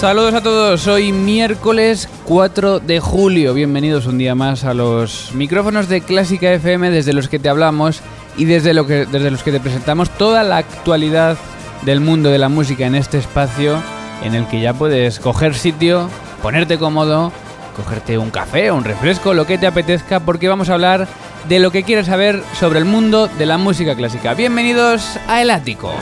Saludos 0.00 0.32
a 0.32 0.42
todos, 0.42 0.86
hoy 0.86 1.12
miércoles 1.12 2.08
4 2.24 2.80
de 2.80 3.00
julio, 3.00 3.52
bienvenidos 3.52 4.06
un 4.06 4.16
día 4.16 4.34
más 4.34 4.64
a 4.64 4.72
los 4.72 5.32
micrófonos 5.34 5.90
de 5.90 6.00
Clásica 6.00 6.50
FM 6.54 6.90
desde 6.90 7.12
los 7.12 7.28
que 7.28 7.38
te 7.38 7.50
hablamos 7.50 8.00
y 8.38 8.46
desde, 8.46 8.72
los 8.72 8.86
que 8.86 9.52
te 9.52 9.60
presentamos 9.60 10.08
toda 10.08 10.42
la 10.42 10.56
actualidad 10.56 11.36
del 11.82 12.00
mundo 12.00 12.30
de 12.30 12.38
la 12.38 12.48
música 12.48 12.86
en 12.86 12.94
este 12.94 13.18
espacio 13.18 13.76
en 14.24 14.34
el 14.34 14.46
que 14.46 14.62
ya 14.62 14.72
puedes 14.72 15.20
coger 15.20 15.54
sitio, 15.54 16.08
ponerte 16.40 16.78
cómodo, 16.78 17.30
cogerte 17.76 18.16
un 18.16 18.30
café, 18.30 18.72
un 18.72 18.84
refresco, 18.84 19.34
lo 19.34 19.46
que 19.46 19.58
te 19.58 19.66
apetezca, 19.66 20.20
porque 20.20 20.48
vamos 20.48 20.70
a 20.70 20.74
hablar 20.74 21.08
de 21.46 21.58
lo 21.58 21.70
que 21.70 21.82
quieres 21.82 22.06
saber 22.06 22.42
sobre 22.58 22.78
el 22.78 22.86
mundo 22.86 23.28
de 23.28 23.44
la 23.44 23.58
música 23.58 23.94
clásica. 23.94 24.32
Bienvenidos 24.32 25.18
a 25.28 25.42
El 25.42 25.50
Ático. 25.50 25.92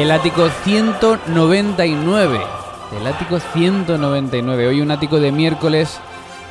El 0.00 0.10
ático 0.12 0.48
199. 0.64 2.40
El 2.98 3.06
ático 3.06 3.38
199. 3.38 4.68
Hoy 4.68 4.80
un 4.80 4.90
ático 4.90 5.20
de 5.20 5.30
miércoles 5.30 6.00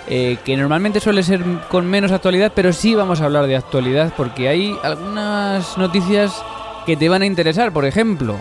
eh, 0.08 0.38
que 0.45 0.56
normalmente 0.56 1.00
suele 1.00 1.23
ser 1.23 1.44
con 1.67 1.88
menos 1.88 2.11
actualidad, 2.11 2.52
pero 2.53 2.72
sí 2.73 2.94
vamos 2.94 3.22
a 3.22 3.25
hablar 3.25 3.47
de 3.47 3.56
actualidad 3.56 4.14
porque 4.16 4.50
hay 4.50 4.78
algunas 4.83 5.80
noticias 5.80 6.44
que 6.86 6.95
te 6.95 7.09
van 7.09 7.23
a 7.23 7.25
interesar. 7.25 7.73
Por 7.73 7.86
ejemplo, 7.86 8.36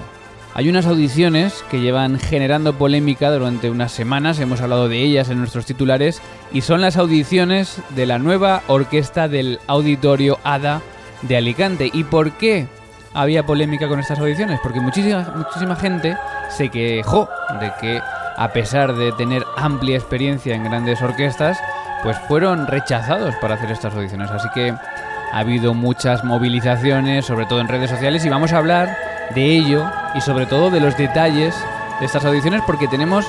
hay 0.52 0.68
unas 0.68 0.84
audiciones 0.84 1.64
que 1.70 1.80
llevan 1.80 2.18
generando 2.18 2.74
polémica 2.74 3.30
durante 3.30 3.70
unas 3.70 3.92
semanas, 3.92 4.38
hemos 4.40 4.60
hablado 4.60 4.90
de 4.90 5.00
ellas 5.00 5.30
en 5.30 5.38
nuestros 5.38 5.64
titulares, 5.64 6.20
y 6.52 6.60
son 6.60 6.82
las 6.82 6.98
audiciones 6.98 7.80
de 7.96 8.04
la 8.04 8.18
nueva 8.18 8.62
orquesta 8.66 9.26
del 9.26 9.58
Auditorio 9.68 10.38
ADA 10.44 10.82
de 11.22 11.38
Alicante. 11.38 11.90
¿Y 11.94 12.04
por 12.04 12.32
qué? 12.32 12.66
Había 13.14 13.44
polémica 13.44 13.88
con 13.88 14.00
estas 14.00 14.18
audiciones, 14.18 14.60
porque 14.62 14.80
muchísima, 14.80 15.26
muchísima 15.34 15.76
gente 15.76 16.16
se 16.48 16.68
quejó 16.68 17.28
de 17.60 17.72
que, 17.80 18.00
a 18.36 18.52
pesar 18.52 18.94
de 18.94 19.12
tener 19.12 19.44
amplia 19.56 19.96
experiencia 19.96 20.54
en 20.54 20.64
grandes 20.64 21.00
orquestas, 21.02 21.58
pues 22.02 22.16
fueron 22.28 22.66
rechazados 22.66 23.34
para 23.36 23.54
hacer 23.54 23.70
estas 23.70 23.94
audiciones. 23.94 24.30
Así 24.30 24.48
que 24.54 24.70
ha 24.70 25.38
habido 25.38 25.74
muchas 25.74 26.24
movilizaciones, 26.24 27.26
sobre 27.26 27.46
todo 27.46 27.60
en 27.60 27.68
redes 27.68 27.90
sociales, 27.90 28.24
y 28.24 28.28
vamos 28.28 28.52
a 28.52 28.58
hablar 28.58 28.96
de 29.34 29.44
ello 29.44 29.90
y 30.14 30.20
sobre 30.20 30.46
todo 30.46 30.70
de 30.70 30.80
los 30.80 30.96
detalles 30.96 31.54
de 32.00 32.06
estas 32.06 32.24
audiciones, 32.24 32.62
porque 32.66 32.88
tenemos 32.88 33.26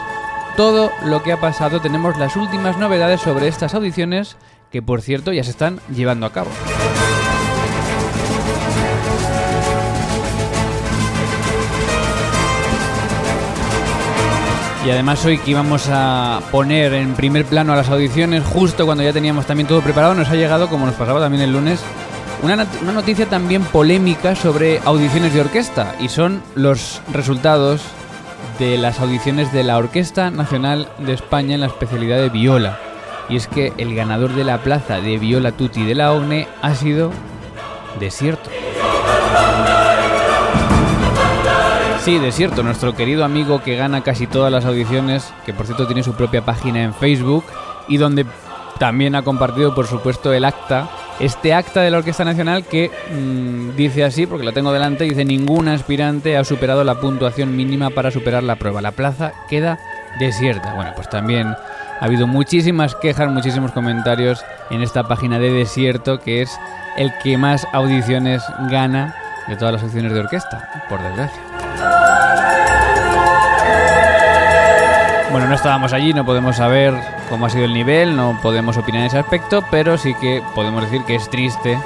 todo 0.55 0.91
lo 1.05 1.23
que 1.23 1.31
ha 1.31 1.37
pasado, 1.37 1.81
tenemos 1.81 2.17
las 2.17 2.35
últimas 2.35 2.77
novedades 2.77 3.21
sobre 3.21 3.47
estas 3.47 3.73
audiciones, 3.73 4.37
que 4.71 4.81
por 4.81 5.01
cierto 5.01 5.33
ya 5.33 5.43
se 5.43 5.51
están 5.51 5.79
llevando 5.89 6.25
a 6.25 6.31
cabo. 6.31 6.49
Y 14.85 14.89
además 14.89 15.25
hoy 15.25 15.37
que 15.37 15.51
íbamos 15.51 15.87
a 15.89 16.39
poner 16.51 16.93
en 16.93 17.13
primer 17.13 17.45
plano 17.45 17.73
a 17.73 17.75
las 17.75 17.89
audiciones, 17.89 18.43
justo 18.45 18.85
cuando 18.85 19.03
ya 19.03 19.11
teníamos 19.11 19.45
también 19.45 19.67
todo 19.67 19.81
preparado, 19.81 20.13
nos 20.13 20.29
ha 20.29 20.35
llegado, 20.35 20.69
como 20.69 20.85
nos 20.85 20.95
pasaba 20.95 21.19
también 21.19 21.43
el 21.43 21.51
lunes, 21.51 21.81
una, 22.41 22.65
una 22.81 22.91
noticia 22.93 23.25
también 23.25 23.63
polémica 23.63 24.35
sobre 24.35 24.79
audiciones 24.85 25.33
de 25.33 25.41
orquesta. 25.41 25.95
Y 25.99 26.07
son 26.07 26.41
los 26.55 27.01
resultados 27.11 27.81
de 28.57 28.77
las 28.77 28.99
audiciones 28.99 29.51
de 29.51 29.63
la 29.63 29.77
Orquesta 29.77 30.31
Nacional 30.31 30.89
de 30.99 31.13
España 31.13 31.55
en 31.55 31.61
la 31.61 31.67
especialidad 31.67 32.17
de 32.17 32.29
viola. 32.29 32.79
Y 33.27 33.35
es 33.35 33.47
que 33.47 33.73
el 33.77 33.95
ganador 33.95 34.33
de 34.33 34.43
la 34.43 34.59
plaza 34.59 35.01
de 35.01 35.17
viola 35.17 35.51
tutti 35.51 35.83
de 35.83 35.95
la 35.95 36.13
ONE 36.13 36.47
ha 36.61 36.73
sido 36.73 37.11
Desierto. 37.99 38.49
Sí, 42.09 42.17
Desierto, 42.17 42.63
nuestro 42.63 42.95
querido 42.95 43.23
amigo 43.23 43.61
que 43.61 43.75
gana 43.75 44.01
casi 44.01 44.25
todas 44.25 44.51
las 44.51 44.65
audiciones, 44.65 45.31
que 45.45 45.53
por 45.53 45.67
cierto 45.67 45.85
tiene 45.85 46.01
su 46.01 46.13
propia 46.13 46.43
página 46.43 46.81
en 46.81 46.95
Facebook 46.95 47.43
y 47.87 47.97
donde 47.97 48.25
también 48.79 49.13
ha 49.13 49.21
compartido, 49.21 49.75
por 49.75 49.85
supuesto, 49.85 50.33
el 50.33 50.43
acta, 50.43 50.89
este 51.19 51.53
acta 51.53 51.81
de 51.81 51.91
la 51.91 51.99
Orquesta 51.99 52.25
Nacional 52.25 52.63
que 52.63 52.89
mm, 53.13 53.75
dice 53.75 54.03
así, 54.03 54.25
porque 54.25 54.43
la 54.43 54.53
tengo 54.53 54.73
delante, 54.73 55.03
dice 55.03 55.23
ningún 55.23 55.67
aspirante 55.67 56.35
ha 56.35 56.43
superado 56.43 56.83
la 56.83 56.99
puntuación 56.99 57.55
mínima 57.55 57.91
para 57.91 58.09
superar 58.09 58.41
la 58.41 58.55
prueba. 58.55 58.81
La 58.81 58.93
plaza 58.93 59.33
queda 59.47 59.77
desierta. 60.19 60.73
Bueno, 60.73 60.93
pues 60.95 61.11
también 61.11 61.49
ha 61.49 62.05
habido 62.05 62.25
muchísimas 62.25 62.95
quejas, 62.95 63.29
muchísimos 63.29 63.71
comentarios 63.71 64.43
en 64.71 64.81
esta 64.81 65.03
página 65.03 65.37
de 65.37 65.51
Desierto, 65.51 66.19
que 66.19 66.41
es 66.41 66.59
el 66.97 67.11
que 67.21 67.37
más 67.37 67.67
audiciones 67.71 68.41
gana 68.71 69.15
de 69.47 69.55
todas 69.57 69.73
las 69.73 69.83
audiciones 69.83 70.11
de 70.11 70.21
orquesta, 70.21 70.87
por 70.89 71.03
desgracia. 71.03 71.49
No 75.49 75.55
estábamos 75.55 75.93
allí, 75.93 76.13
no 76.13 76.25
podemos 76.25 76.57
saber 76.57 76.93
cómo 77.27 77.47
ha 77.47 77.49
sido 77.49 77.65
el 77.65 77.73
nivel, 77.73 78.15
no 78.15 78.37
podemos 78.39 78.77
opinar 78.77 79.01
en 79.01 79.07
ese 79.07 79.17
aspecto, 79.17 79.63
pero 79.71 79.97
sí 79.97 80.13
que 80.13 80.43
podemos 80.53 80.83
decir 80.83 81.01
que 81.05 81.15
es 81.15 81.27
triste 81.27 81.79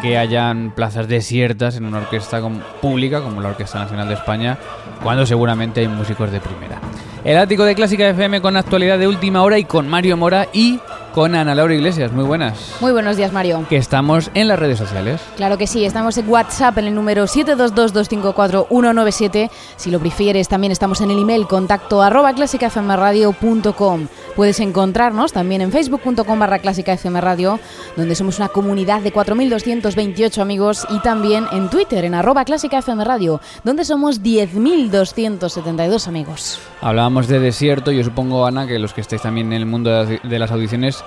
que 0.00 0.16
hayan 0.16 0.70
plazas 0.70 1.06
desiertas 1.06 1.76
en 1.76 1.84
una 1.84 1.98
orquesta 1.98 2.40
pública 2.80 3.20
como 3.20 3.42
la 3.42 3.50
Orquesta 3.50 3.78
Nacional 3.78 4.08
de 4.08 4.14
España, 4.14 4.58
cuando 5.02 5.26
seguramente 5.26 5.80
hay 5.80 5.88
músicos 5.88 6.32
de 6.32 6.40
primera. 6.40 6.80
El 7.24 7.36
ático 7.36 7.64
de 7.64 7.74
Clásica 7.74 8.08
FM 8.08 8.40
con 8.40 8.56
actualidad 8.56 8.98
de 8.98 9.06
última 9.06 9.42
hora 9.42 9.58
y 9.58 9.64
con 9.64 9.86
Mario 9.86 10.16
Mora 10.16 10.48
y 10.54 10.80
con 11.14 11.34
Ana 11.36 11.54
Laura 11.54 11.74
Iglesias. 11.74 12.10
Muy 12.12 12.24
buenas. 12.24 12.74
Muy 12.80 12.90
buenos 12.90 13.16
días, 13.16 13.32
Mario. 13.32 13.64
Que 13.68 13.76
estamos 13.76 14.32
en 14.34 14.48
las 14.48 14.58
redes 14.58 14.78
sociales. 14.78 15.20
Claro 15.36 15.56
que 15.56 15.68
sí, 15.68 15.84
estamos 15.84 16.18
en 16.18 16.28
WhatsApp 16.28 16.76
en 16.78 16.86
el 16.86 16.94
número 16.94 17.26
722-254-197. 17.26 19.50
Si 19.76 19.92
lo 19.92 20.00
prefieres, 20.00 20.48
también 20.48 20.72
estamos 20.72 21.00
en 21.00 21.12
el 21.12 21.20
email 21.20 21.46
contacto 21.46 22.02
arroba 22.02 22.34
clásicafmradio.com. 22.34 24.08
Puedes 24.34 24.58
encontrarnos 24.58 25.32
también 25.32 25.60
en 25.60 25.70
facebook.com 25.70 26.38
barra 26.38 26.58
clásicafmradio, 26.58 27.60
donde 27.96 28.16
somos 28.16 28.38
una 28.38 28.48
comunidad 28.48 29.00
de 29.00 29.12
4.228 29.12 30.42
amigos, 30.42 30.84
y 30.90 30.98
también 30.98 31.46
en 31.52 31.70
Twitter, 31.70 32.04
en 32.04 32.14
arroba 32.14 32.44
clásicafmradio, 32.44 33.40
donde 33.62 33.84
somos 33.84 34.22
10.272 34.22 36.08
amigos. 36.08 36.58
Hablábamos 36.80 37.28
de 37.28 37.38
desierto, 37.38 37.92
yo 37.92 38.02
supongo, 38.02 38.44
Ana, 38.46 38.66
que 38.66 38.80
los 38.80 38.92
que 38.92 39.02
estáis 39.02 39.22
también 39.22 39.52
en 39.52 39.60
el 39.60 39.66
mundo 39.66 40.04
de 40.04 40.38
las 40.38 40.50
audiciones 40.50 41.03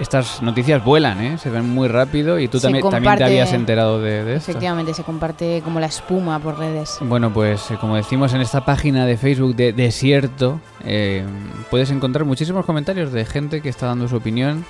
estas 0.00 0.42
noticias 0.42 0.82
vuelan, 0.84 1.20
¿eh? 1.22 1.38
se 1.38 1.50
ven 1.50 1.68
muy 1.68 1.88
rápido 1.88 2.38
y 2.38 2.48
tú 2.48 2.58
también, 2.58 2.88
también 2.88 3.16
te 3.16 3.24
habías 3.24 3.52
enterado 3.52 4.00
de, 4.00 4.20
esto. 4.34 4.50
Efectivamente, 4.50 4.94
se 4.94 5.04
comparte 5.04 5.60
como 5.62 5.80
la 5.80 5.86
espuma 5.86 6.38
por 6.38 6.58
redes. 6.58 6.98
Bueno, 7.00 7.32
pues 7.32 7.70
eh, 7.70 7.76
como 7.80 7.96
decimos 7.96 8.32
en 8.34 8.40
esta 8.40 8.64
página 8.64 9.06
de 9.06 9.16
Facebook 9.16 9.54
de 9.54 9.72
Desierto, 9.72 10.60
eh, 10.84 11.24
puedes 11.70 11.90
encontrar 11.90 12.24
muchísimos 12.24 12.64
comentarios 12.64 13.12
de 13.12 13.24
gente 13.24 13.60
que 13.60 13.68
está 13.68 13.86
dando 13.86 14.08
su 14.08 14.16
opinión 14.16 14.64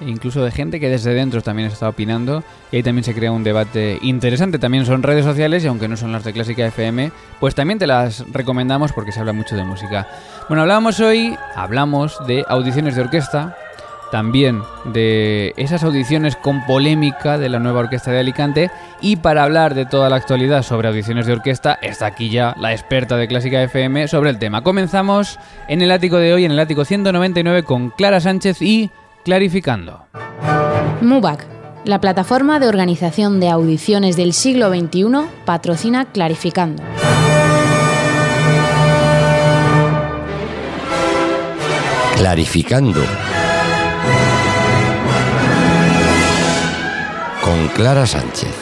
e 0.00 0.10
incluso 0.10 0.44
de 0.44 0.50
gente 0.50 0.80
que 0.80 0.88
desde 0.88 1.14
dentro 1.14 1.40
también 1.40 1.68
está 1.68 1.88
opinando 1.88 2.42
y 2.72 2.76
ahí 2.76 2.82
también 2.82 3.04
se 3.04 3.14
crea 3.14 3.30
un 3.30 3.44
debate 3.44 3.98
interesante. 4.02 4.58
También 4.58 4.84
son 4.86 5.02
redes 5.02 5.24
sociales 5.24 5.64
y 5.64 5.68
aunque 5.68 5.88
no 5.88 5.96
son 5.96 6.12
las 6.12 6.24
de 6.24 6.32
Clásica 6.32 6.66
FM, 6.66 7.12
pues 7.38 7.54
también 7.54 7.78
te 7.78 7.86
las 7.86 8.24
recomendamos 8.32 8.92
porque 8.92 9.12
se 9.12 9.20
habla 9.20 9.32
mucho 9.32 9.54
de 9.56 9.64
música. 9.64 10.08
Bueno, 10.48 10.62
hablábamos 10.62 10.98
hoy, 11.00 11.36
hablamos 11.54 12.18
de 12.26 12.44
audiciones 12.48 12.96
de 12.96 13.02
orquesta, 13.02 13.56
también 14.14 14.62
de 14.84 15.54
esas 15.56 15.82
audiciones 15.82 16.36
con 16.36 16.64
polémica 16.66 17.36
de 17.36 17.48
la 17.48 17.58
nueva 17.58 17.80
orquesta 17.80 18.12
de 18.12 18.20
Alicante 18.20 18.70
y 19.00 19.16
para 19.16 19.42
hablar 19.42 19.74
de 19.74 19.86
toda 19.86 20.08
la 20.08 20.14
actualidad 20.14 20.62
sobre 20.62 20.86
audiciones 20.86 21.26
de 21.26 21.32
orquesta 21.32 21.80
está 21.82 22.06
aquí 22.06 22.30
ya 22.30 22.54
la 22.60 22.70
experta 22.70 23.16
de 23.16 23.26
Clásica 23.26 23.60
FM 23.60 24.06
sobre 24.06 24.30
el 24.30 24.38
tema. 24.38 24.62
Comenzamos 24.62 25.40
en 25.66 25.82
el 25.82 25.90
ático 25.90 26.18
de 26.18 26.32
hoy, 26.32 26.44
en 26.44 26.52
el 26.52 26.60
ático 26.60 26.84
199 26.84 27.64
con 27.64 27.90
Clara 27.90 28.20
Sánchez 28.20 28.62
y 28.62 28.92
Clarificando. 29.24 30.04
MUBAC, 31.00 31.48
la 31.84 32.00
plataforma 32.00 32.60
de 32.60 32.68
organización 32.68 33.40
de 33.40 33.50
audiciones 33.50 34.14
del 34.14 34.32
siglo 34.32 34.68
XXI, 34.68 35.06
patrocina 35.44 36.04
Clarificando. 36.04 36.84
Clarificando 42.16 43.02
Clara 47.74 48.06
Sánchez. 48.06 48.54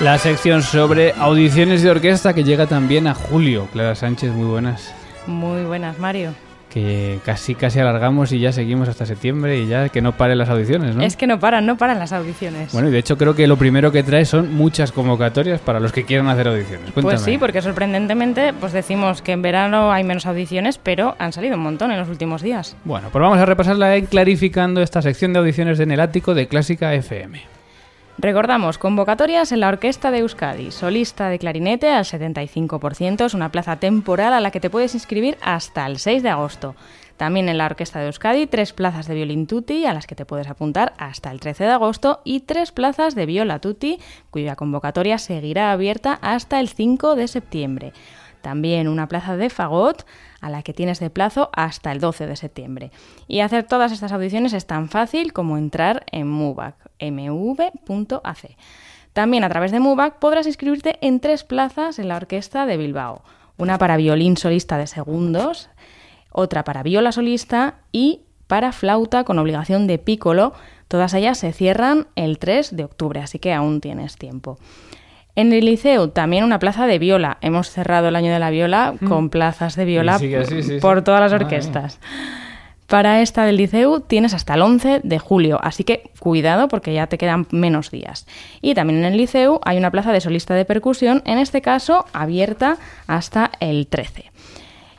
La 0.00 0.18
sección 0.18 0.62
sobre 0.62 1.12
audiciones 1.12 1.82
de 1.82 1.90
orquesta 1.90 2.34
que 2.34 2.44
llega 2.44 2.66
también 2.66 3.06
a 3.06 3.14
julio. 3.14 3.68
Clara 3.72 3.94
Sánchez, 3.94 4.32
muy 4.32 4.48
buenas. 4.48 4.92
Muy 5.26 5.64
buenas, 5.64 5.98
Mario 5.98 6.34
que 6.68 7.20
casi 7.24 7.54
casi 7.54 7.80
alargamos 7.80 8.32
y 8.32 8.40
ya 8.40 8.52
seguimos 8.52 8.88
hasta 8.88 9.06
septiembre 9.06 9.58
y 9.58 9.66
ya 9.66 9.88
que 9.88 10.00
no 10.00 10.12
paren 10.12 10.38
las 10.38 10.48
audiciones, 10.48 10.94
¿no? 10.94 11.02
Es 11.02 11.16
que 11.16 11.26
no 11.26 11.38
paran, 11.38 11.66
no 11.66 11.76
paran 11.76 11.98
las 11.98 12.12
audiciones. 12.12 12.72
Bueno, 12.72 12.88
y 12.88 12.90
de 12.90 12.98
hecho 12.98 13.16
creo 13.16 13.34
que 13.34 13.46
lo 13.46 13.56
primero 13.56 13.90
que 13.92 14.02
trae 14.02 14.24
son 14.24 14.54
muchas 14.54 14.92
convocatorias 14.92 15.60
para 15.60 15.80
los 15.80 15.92
que 15.92 16.04
quieran 16.04 16.28
hacer 16.28 16.48
audiciones. 16.48 16.92
Pues 16.92 17.20
sí, 17.22 17.38
porque 17.38 17.62
sorprendentemente 17.62 18.52
pues 18.52 18.72
decimos 18.72 19.22
que 19.22 19.32
en 19.32 19.42
verano 19.42 19.92
hay 19.92 20.04
menos 20.04 20.26
audiciones, 20.26 20.78
pero 20.78 21.16
han 21.18 21.32
salido 21.32 21.56
un 21.56 21.62
montón 21.62 21.90
en 21.90 21.98
los 21.98 22.08
últimos 22.08 22.42
días. 22.42 22.76
Bueno, 22.84 23.08
pues 23.10 23.22
vamos 23.22 23.38
a 23.38 23.46
repasarla 23.46 23.96
en 23.96 24.06
clarificando 24.06 24.82
esta 24.82 25.02
sección 25.02 25.32
de 25.32 25.40
audiciones 25.40 25.80
en 25.80 25.90
el 25.90 26.00
ático 26.00 26.34
de 26.34 26.48
Clásica 26.48 26.94
FM. 26.94 27.57
Recordamos, 28.20 28.78
convocatorias 28.78 29.52
en 29.52 29.60
la 29.60 29.68
Orquesta 29.68 30.10
de 30.10 30.18
Euskadi, 30.18 30.72
solista 30.72 31.28
de 31.28 31.38
clarinete 31.38 31.90
al 31.90 32.04
75%, 32.04 33.24
es 33.24 33.32
una 33.32 33.52
plaza 33.52 33.76
temporal 33.76 34.32
a 34.32 34.40
la 34.40 34.50
que 34.50 34.58
te 34.58 34.70
puedes 34.70 34.94
inscribir 34.94 35.38
hasta 35.40 35.86
el 35.86 36.00
6 36.00 36.24
de 36.24 36.28
agosto. 36.28 36.74
También 37.16 37.48
en 37.48 37.58
la 37.58 37.66
Orquesta 37.66 38.00
de 38.00 38.06
Euskadi, 38.06 38.48
tres 38.48 38.72
plazas 38.72 39.06
de 39.06 39.14
violín 39.14 39.46
tutti 39.46 39.86
a 39.86 39.94
las 39.94 40.08
que 40.08 40.16
te 40.16 40.24
puedes 40.24 40.48
apuntar 40.48 40.94
hasta 40.98 41.30
el 41.30 41.38
13 41.38 41.62
de 41.62 41.70
agosto 41.70 42.20
y 42.24 42.40
tres 42.40 42.72
plazas 42.72 43.14
de 43.14 43.24
viola 43.24 43.60
tutti 43.60 44.00
cuya 44.30 44.56
convocatoria 44.56 45.18
seguirá 45.18 45.70
abierta 45.70 46.18
hasta 46.20 46.58
el 46.58 46.68
5 46.68 47.14
de 47.14 47.28
septiembre. 47.28 47.92
También 48.40 48.88
una 48.88 49.08
plaza 49.08 49.36
de 49.36 49.50
fagot 49.50 50.06
a 50.40 50.50
la 50.50 50.62
que 50.62 50.72
tienes 50.72 51.00
de 51.00 51.10
plazo 51.10 51.50
hasta 51.52 51.92
el 51.92 52.00
12 52.00 52.26
de 52.26 52.36
septiembre. 52.36 52.90
Y 53.26 53.40
hacer 53.40 53.64
todas 53.64 53.92
estas 53.92 54.12
audiciones 54.12 54.52
es 54.52 54.66
tan 54.66 54.88
fácil 54.88 55.32
como 55.32 55.58
entrar 55.58 56.04
en 56.12 56.28
MUBAC, 56.28 56.74
mv.ac. 57.00 58.56
También 59.12 59.44
a 59.44 59.48
través 59.48 59.72
de 59.72 59.80
MUBAC 59.80 60.18
podrás 60.18 60.46
inscribirte 60.46 60.98
en 61.00 61.20
tres 61.20 61.44
plazas 61.44 61.98
en 61.98 62.08
la 62.08 62.16
Orquesta 62.16 62.66
de 62.66 62.76
Bilbao. 62.76 63.22
Una 63.56 63.78
para 63.78 63.96
violín 63.96 64.36
solista 64.36 64.78
de 64.78 64.86
segundos, 64.86 65.68
otra 66.30 66.62
para 66.62 66.84
viola 66.84 67.10
solista 67.10 67.80
y 67.90 68.20
para 68.46 68.72
flauta 68.72 69.24
con 69.24 69.38
obligación 69.38 69.86
de 69.86 69.98
pícolo. 69.98 70.52
Todas 70.86 71.14
ellas 71.14 71.38
se 71.38 71.52
cierran 71.52 72.06
el 72.14 72.38
3 72.38 72.76
de 72.76 72.84
octubre, 72.84 73.20
así 73.20 73.38
que 73.38 73.52
aún 73.52 73.80
tienes 73.80 74.16
tiempo. 74.16 74.58
En 75.38 75.52
el 75.52 75.66
liceo 75.66 76.10
también 76.10 76.42
una 76.42 76.58
plaza 76.58 76.88
de 76.88 76.98
viola. 76.98 77.38
Hemos 77.42 77.70
cerrado 77.70 78.08
el 78.08 78.16
año 78.16 78.32
de 78.32 78.40
la 78.40 78.50
viola 78.50 78.94
mm. 79.00 79.06
con 79.06 79.30
plazas 79.30 79.76
de 79.76 79.84
viola 79.84 80.18
por 80.80 81.02
todas 81.02 81.20
las 81.20 81.32
orquestas. 81.32 82.00
Para 82.88 83.22
esta 83.22 83.44
del 83.44 83.56
liceu 83.56 84.00
tienes 84.00 84.34
hasta 84.34 84.54
el 84.54 84.62
11 84.62 85.02
de 85.04 85.18
julio, 85.20 85.60
así 85.62 85.84
que 85.84 86.10
cuidado 86.18 86.66
porque 86.66 86.92
ya 86.92 87.06
te 87.06 87.18
quedan 87.18 87.46
menos 87.52 87.92
días. 87.92 88.26
Y 88.62 88.74
también 88.74 88.98
en 88.98 89.12
el 89.12 89.16
liceu 89.16 89.60
hay 89.64 89.78
una 89.78 89.92
plaza 89.92 90.10
de 90.10 90.20
solista 90.20 90.54
de 90.54 90.64
percusión, 90.64 91.22
en 91.24 91.38
este 91.38 91.62
caso 91.62 92.04
abierta 92.12 92.76
hasta 93.06 93.52
el 93.60 93.86
13. 93.86 94.32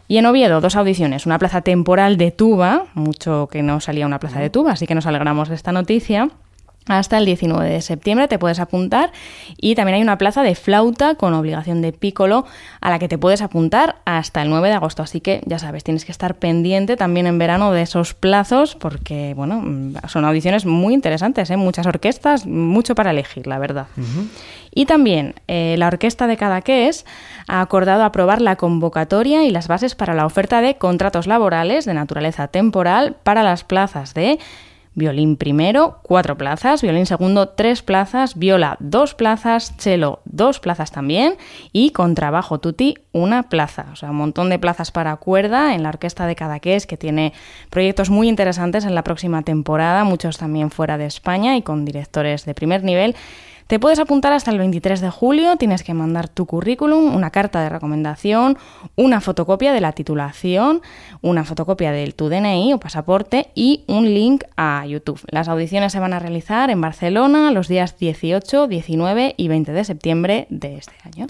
Y 0.08 0.20
en 0.20 0.26
Oviedo, 0.26 0.62
dos 0.62 0.78
audiciones, 0.78 1.26
una 1.26 1.38
plaza 1.38 1.64
temporal 1.64 2.16
de 2.16 2.32
tuba, 2.32 2.86
mucho 2.94 3.50
que 3.52 3.62
no 3.62 3.82
salía 3.82 4.06
una 4.06 4.22
plaza 4.22 4.40
de 4.40 4.50
tuba, 4.50 4.72
así 4.72 4.88
que 4.88 4.96
nos 4.96 5.06
alegramos 5.06 5.50
de 5.50 5.56
esta 5.56 5.74
noticia 5.74 6.30
hasta 6.90 7.18
el 7.18 7.26
19 7.26 7.70
de 7.70 7.82
septiembre 7.82 8.28
te 8.28 8.40
puedes 8.40 8.60
apuntar 8.60 9.12
y 9.58 9.76
también 9.76 9.96
hay 9.96 10.02
una 10.02 10.18
plaza 10.18 10.44
de 10.44 10.56
flauta 10.56 11.16
con 11.16 11.34
obligación 11.34 11.82
de 11.82 11.94
pícolo 11.94 12.46
a 12.82 12.90
la 12.90 13.00
que 13.00 13.08
te 13.08 13.18
puedes 13.18 13.42
apuntar 13.42 13.98
hasta 14.06 14.42
el 14.42 14.50
9 14.50 14.68
de 14.68 14.74
agosto, 14.74 15.04
así 15.04 15.22
que 15.22 15.42
ya 15.46 15.60
sabes, 15.60 15.84
tienes 15.84 16.04
que 16.04 16.12
estar 16.12 16.36
pendiente 16.36 16.98
también 16.98 17.28
en 17.28 17.38
verano 17.38 17.72
de 17.72 17.84
esos 17.84 18.14
plazos 18.14 18.76
porque 18.76 19.34
bueno, 19.36 19.64
son 20.08 20.26
audiciones 20.26 20.66
muy 20.66 20.94
interesantes, 20.94 21.50
¿eh? 21.52 21.58
muchas 21.58 21.86
orquestas, 21.86 22.46
mucho 22.46 22.96
para 22.96 23.12
elegir, 23.12 23.48
la 23.48 23.60
verdad. 23.60 23.88
Y 24.74 24.86
también 24.86 25.36
eh, 25.48 25.76
la 25.78 25.88
orquesta 25.88 26.28
de 26.28 26.38
Cadaqués 26.38 27.06
ha 27.48 27.62
acordado 27.62 28.04
aprobar 28.04 28.42
la 28.42 28.56
convocatoria 28.56 29.44
y 29.44 29.50
las 29.50 29.68
bases 29.68 29.96
para 29.96 30.14
la 30.14 30.26
oferta 30.26 30.62
de 30.62 30.76
contratos 30.76 31.28
laborales 31.28 31.86
de 31.86 31.94
naturaleza 31.94 32.48
temporal 32.48 33.16
para 33.24 33.44
las 33.44 33.64
plazas 33.64 34.14
de 34.14 34.40
Violín 35.00 35.38
primero, 35.38 36.00
cuatro 36.04 36.38
plazas, 36.38 36.84
violín 36.84 37.08
segundo, 37.08 37.50
tres 37.50 37.82
plazas, 37.82 38.38
viola, 38.38 38.78
dos 38.80 39.16
plazas, 39.16 39.74
cello, 39.78 40.20
dos 40.26 40.60
plazas 40.60 40.92
también 40.92 41.38
y 41.72 41.92
contrabajo 41.92 42.60
tutti, 42.60 42.96
una 43.12 43.50
plaza. 43.50 43.88
O 43.92 43.96
sea, 43.96 44.12
un 44.12 44.18
montón 44.18 44.50
de 44.50 44.60
plazas 44.60 44.92
para 44.92 45.16
cuerda 45.16 45.74
en 45.74 45.82
la 45.82 45.90
orquesta 45.90 46.28
de 46.28 46.36
Cadaqués, 46.36 46.86
que 46.86 46.98
tiene 46.98 47.34
proyectos 47.70 48.10
muy 48.12 48.28
interesantes 48.28 48.86
en 48.86 48.94
la 48.94 49.04
próxima 49.04 49.42
temporada, 49.42 50.04
muchos 50.04 50.38
también 50.38 50.70
fuera 50.70 50.98
de 50.98 51.06
España 51.06 51.56
y 51.56 51.62
con 51.64 51.86
directores 51.86 52.46
de 52.46 52.54
primer 52.54 52.84
nivel. 52.84 53.16
Te 53.70 53.78
puedes 53.78 54.00
apuntar 54.00 54.34
hasta 54.34 54.50
el 54.50 54.58
23 54.58 55.00
de 55.00 55.12
julio, 55.12 55.56
tienes 55.58 55.84
que 55.84 55.94
mandar 55.94 56.28
tu 56.28 56.48
currículum, 56.48 57.16
una 57.16 57.30
carta 57.30 57.62
de 57.62 57.70
recomendación, 57.70 58.58
una 58.96 59.22
fotocopia 59.22 59.72
de 59.74 59.80
la 59.80 59.92
titulación, 59.92 60.82
una 61.22 61.44
fotocopia 61.44 61.92
de 61.92 62.12
tu 62.12 62.30
DNI 62.30 62.74
o 62.74 62.80
pasaporte 62.80 63.52
y 63.54 63.84
un 63.86 64.06
link 64.12 64.44
a 64.58 64.88
YouTube. 64.88 65.22
Las 65.30 65.50
audiciones 65.50 65.92
se 65.92 66.00
van 66.00 66.14
a 66.14 66.20
realizar 66.20 66.72
en 66.72 66.82
Barcelona 66.82 67.52
los 67.52 67.68
días 67.68 68.00
18, 68.00 68.68
19 68.68 69.36
y 69.38 69.48
20 69.50 69.72
de 69.72 69.84
septiembre 69.84 70.48
de 70.50 70.78
este 70.78 70.96
año. 71.06 71.28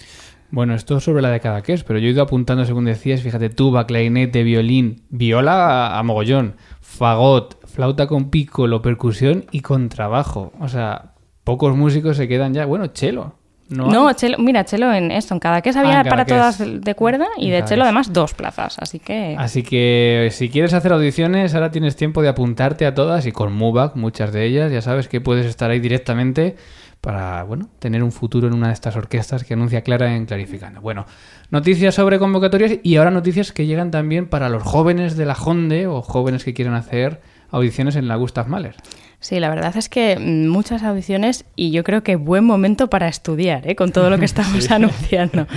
Bueno, 0.50 0.76
esto 0.76 1.02
sobre 1.02 1.22
la 1.22 1.32
de 1.32 1.42
cada 1.42 1.62
es, 1.68 1.84
pero 1.84 2.00
yo 2.00 2.08
he 2.08 2.12
ido 2.12 2.24
apuntando 2.24 2.64
según 2.64 2.86
decías, 2.86 3.22
fíjate, 3.22 3.50
tuba, 3.50 3.86
clarinete, 3.86 4.44
violín, 4.44 5.04
viola 5.10 6.00
a, 6.00 6.02
mogollón, 6.04 6.56
fagot, 6.80 7.68
flauta 7.68 8.08
con 8.08 8.30
piccolo, 8.30 8.82
percusión 8.82 9.44
y 9.52 9.60
contrabajo. 9.60 10.54
O 10.62 10.70
sea, 10.70 11.16
pocos 11.50 11.76
músicos 11.76 12.16
se 12.16 12.28
quedan 12.28 12.54
ya. 12.54 12.68
Bueno, 12.68 12.86
chelo. 12.94 13.34
No, 13.70 14.14
chelo, 14.14 14.38
mira, 14.38 14.66
chelo 14.66 14.94
en 14.94 15.10
esto, 15.10 15.34
en 15.34 15.40
cada 15.40 15.64
que 15.64 15.72
había 15.72 16.02
ah, 16.02 16.04
para 16.04 16.24
todas 16.24 16.60
de 16.60 16.94
cuerda 16.94 17.26
y 17.38 17.50
de 17.50 17.66
chelo 17.66 17.86
además 17.86 18.14
dos 18.14 18.36
plazas, 18.36 18.78
así 18.80 19.00
que... 19.00 19.36
Así 19.36 19.64
que 19.64 20.30
si 20.32 20.50
quieres 20.50 20.76
hacer 20.76 20.94
audiciones, 20.94 21.56
ahora 21.56 21.72
tienes 21.72 21.96
tiempo 21.96 22.22
de 22.22 22.30
apuntarte 22.30 22.86
a 22.86 22.94
todas 22.94 23.26
y 23.26 23.32
con 23.32 23.52
MUBAC, 23.52 23.96
muchas 23.96 24.32
de 24.32 24.46
ellas, 24.46 24.72
ya 24.72 24.84
sabes 24.84 25.08
que 25.08 25.22
puedes 25.22 25.48
estar 25.48 25.72
ahí 25.72 25.80
directamente 25.80 26.56
para, 27.02 27.42
bueno, 27.44 27.68
tener 27.80 28.04
un 28.04 28.12
futuro 28.12 28.48
en 28.48 28.54
una 28.54 28.68
de 28.68 28.74
estas 28.74 28.96
orquestas 28.96 29.44
que 29.44 29.56
anuncia 29.56 29.82
Clara 29.82 30.16
en 30.16 30.28
Clarificando. 30.28 30.82
Bueno, 30.82 31.08
noticias 31.50 31.96
sobre 31.96 32.20
convocatorias 32.20 32.74
y 32.84 32.96
ahora 32.98 33.10
noticias 33.10 33.52
que 33.54 33.66
llegan 33.66 33.90
también 33.90 34.28
para 34.28 34.50
los 34.50 34.62
jóvenes 34.62 35.18
de 35.18 35.26
la 35.26 35.34
Honde 35.34 35.88
o 35.88 36.04
jóvenes 36.04 36.44
que 36.44 36.54
quieren 36.54 36.76
hacer 36.76 37.22
audiciones 37.52 37.96
en 37.96 38.08
la 38.08 38.16
Gustav 38.16 38.48
Mahler. 38.48 38.76
Sí, 39.20 39.40
la 39.40 39.50
verdad 39.50 39.76
es 39.76 39.90
que 39.90 40.18
mm, 40.18 40.48
muchas 40.48 40.84
audiciones 40.84 41.46
y 41.56 41.72
yo 41.72 41.84
creo 41.84 42.04
que 42.04 42.16
buen 42.16 42.46
momento 42.46 42.90
para 42.90 43.08
estudiar, 43.08 43.68
¿eh? 43.70 43.76
con 43.76 43.92
todo 43.92 44.10
lo 44.10 44.18
que 44.18 44.26
estamos 44.34 44.72
anunciando. 44.72 45.48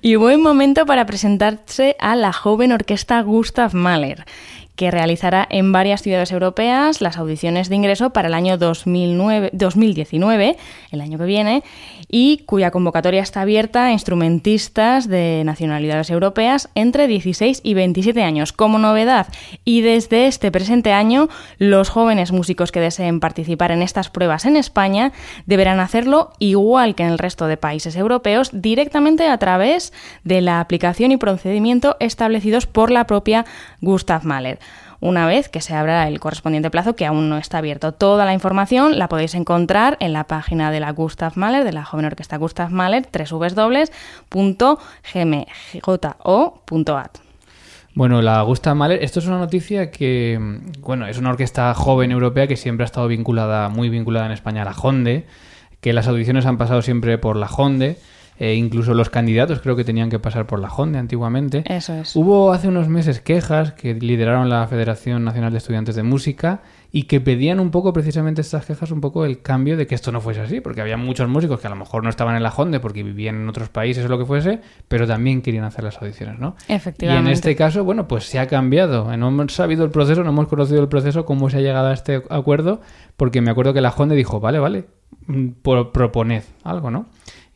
Y 0.00 0.16
buen 0.16 0.42
momento 0.42 0.86
para 0.86 1.06
presentarse 1.06 1.96
a 1.98 2.16
la 2.16 2.32
joven 2.32 2.72
orquesta 2.72 3.20
Gustav 3.22 3.74
Mahler 3.74 4.24
que 4.78 4.92
realizará 4.92 5.44
en 5.50 5.72
varias 5.72 6.02
ciudades 6.02 6.30
europeas 6.30 7.00
las 7.00 7.18
audiciones 7.18 7.68
de 7.68 7.74
ingreso 7.74 8.10
para 8.10 8.28
el 8.28 8.34
año 8.34 8.56
2009, 8.58 9.50
2019, 9.52 10.56
el 10.92 11.00
año 11.00 11.18
que 11.18 11.24
viene, 11.24 11.64
y 12.08 12.44
cuya 12.46 12.70
convocatoria 12.70 13.20
está 13.20 13.40
abierta 13.40 13.86
a 13.86 13.92
instrumentistas 13.92 15.08
de 15.08 15.42
nacionalidades 15.44 16.10
europeas 16.10 16.70
entre 16.76 17.08
16 17.08 17.60
y 17.64 17.74
27 17.74 18.22
años. 18.22 18.52
Como 18.52 18.78
novedad, 18.78 19.26
y 19.64 19.80
desde 19.80 20.28
este 20.28 20.52
presente 20.52 20.92
año, 20.92 21.28
los 21.58 21.88
jóvenes 21.88 22.30
músicos 22.30 22.70
que 22.70 22.78
deseen 22.78 23.18
participar 23.18 23.72
en 23.72 23.82
estas 23.82 24.10
pruebas 24.10 24.46
en 24.46 24.56
España 24.56 25.10
deberán 25.46 25.80
hacerlo 25.80 26.30
igual 26.38 26.94
que 26.94 27.02
en 27.02 27.10
el 27.10 27.18
resto 27.18 27.48
de 27.48 27.56
países 27.56 27.96
europeos, 27.96 28.50
directamente 28.52 29.26
a 29.26 29.38
través 29.38 29.92
de 30.22 30.40
la 30.40 30.60
aplicación 30.60 31.10
y 31.10 31.16
procedimiento 31.16 31.96
establecidos 31.98 32.68
por 32.68 32.92
la 32.92 33.08
propia 33.08 33.44
Gustav 33.80 34.24
Mahler 34.24 34.60
una 35.00 35.26
vez 35.26 35.48
que 35.48 35.60
se 35.60 35.74
abra 35.74 36.08
el 36.08 36.20
correspondiente 36.20 36.70
plazo 36.70 36.96
que 36.96 37.06
aún 37.06 37.28
no 37.28 37.38
está 37.38 37.58
abierto. 37.58 37.92
Toda 37.92 38.24
la 38.24 38.34
información 38.34 38.98
la 38.98 39.08
podéis 39.08 39.34
encontrar 39.34 39.96
en 40.00 40.12
la 40.12 40.24
página 40.24 40.70
de 40.70 40.80
la 40.80 40.90
Gustav 40.92 41.32
Mahler, 41.36 41.64
de 41.64 41.72
la 41.72 41.84
joven 41.84 42.06
orquesta 42.06 42.36
Gustav 42.36 42.70
Mahler, 42.70 43.06
www.gmjo.at. 43.12 44.78
Bueno, 47.94 48.22
la 48.22 48.42
Gustav 48.42 48.76
Mahler, 48.76 49.02
esto 49.02 49.18
es 49.18 49.26
una 49.26 49.38
noticia 49.38 49.90
que, 49.90 50.38
bueno, 50.80 51.06
es 51.06 51.18
una 51.18 51.30
orquesta 51.30 51.74
joven 51.74 52.12
europea 52.12 52.46
que 52.46 52.56
siempre 52.56 52.84
ha 52.84 52.86
estado 52.86 53.08
vinculada, 53.08 53.68
muy 53.68 53.88
vinculada 53.88 54.26
en 54.26 54.32
España 54.32 54.62
a 54.62 54.64
la 54.64 54.72
Honde, 54.72 55.26
que 55.80 55.92
las 55.92 56.06
audiciones 56.08 56.46
han 56.46 56.58
pasado 56.58 56.82
siempre 56.82 57.18
por 57.18 57.36
la 57.36 57.46
Honde 57.46 57.98
eh, 58.38 58.54
incluso 58.54 58.94
los 58.94 59.10
candidatos 59.10 59.60
creo 59.60 59.74
que 59.74 59.84
tenían 59.84 60.10
que 60.10 60.18
pasar 60.18 60.46
por 60.46 60.60
la 60.60 60.68
Honda 60.68 61.00
antiguamente. 61.00 61.64
Eso 61.66 61.94
es. 61.94 62.14
Hubo 62.14 62.52
hace 62.52 62.68
unos 62.68 62.88
meses 62.88 63.20
quejas 63.20 63.72
que 63.72 63.94
lideraron 63.94 64.48
la 64.48 64.66
Federación 64.68 65.24
Nacional 65.24 65.50
de 65.50 65.58
Estudiantes 65.58 65.96
de 65.96 66.04
Música 66.04 66.60
y 66.90 67.02
que 67.02 67.20
pedían 67.20 67.60
un 67.60 67.70
poco, 67.70 67.92
precisamente 67.92 68.40
estas 68.40 68.64
quejas, 68.64 68.90
un 68.92 69.00
poco 69.00 69.24
el 69.24 69.42
cambio 69.42 69.76
de 69.76 69.86
que 69.86 69.94
esto 69.94 70.12
no 70.12 70.20
fuese 70.20 70.40
así, 70.40 70.60
porque 70.60 70.80
había 70.80 70.96
muchos 70.96 71.28
músicos 71.28 71.60
que 71.60 71.66
a 71.66 71.70
lo 71.70 71.76
mejor 71.76 72.02
no 72.02 72.10
estaban 72.10 72.36
en 72.36 72.42
la 72.42 72.50
Honda 72.50 72.80
porque 72.80 73.02
vivían 73.02 73.36
en 73.36 73.48
otros 73.48 73.68
países 73.68 74.04
o 74.04 74.08
lo 74.08 74.18
que 74.18 74.24
fuese, 74.24 74.60
pero 74.86 75.06
también 75.06 75.42
querían 75.42 75.64
hacer 75.64 75.84
las 75.84 76.00
audiciones, 76.00 76.38
¿no? 76.38 76.54
Efectivamente. 76.68 77.24
Y 77.24 77.26
en 77.26 77.32
este 77.32 77.56
caso, 77.56 77.84
bueno, 77.84 78.08
pues 78.08 78.24
se 78.24 78.38
ha 78.38 78.46
cambiado. 78.46 79.14
No 79.16 79.28
hemos 79.28 79.52
sabido 79.52 79.84
el 79.84 79.90
proceso, 79.90 80.22
no 80.22 80.30
hemos 80.30 80.48
conocido 80.48 80.80
el 80.80 80.88
proceso, 80.88 81.24
cómo 81.26 81.50
se 81.50 81.58
ha 81.58 81.60
llegado 81.60 81.88
a 81.88 81.92
este 81.92 82.22
acuerdo, 82.30 82.80
porque 83.16 83.40
me 83.40 83.50
acuerdo 83.50 83.74
que 83.74 83.80
la 83.80 83.90
Honda 83.90 84.14
dijo, 84.14 84.40
vale, 84.40 84.58
vale, 84.58 84.86
mm, 85.26 85.48
proponed 85.92 86.44
algo, 86.62 86.90
¿no? 86.90 87.06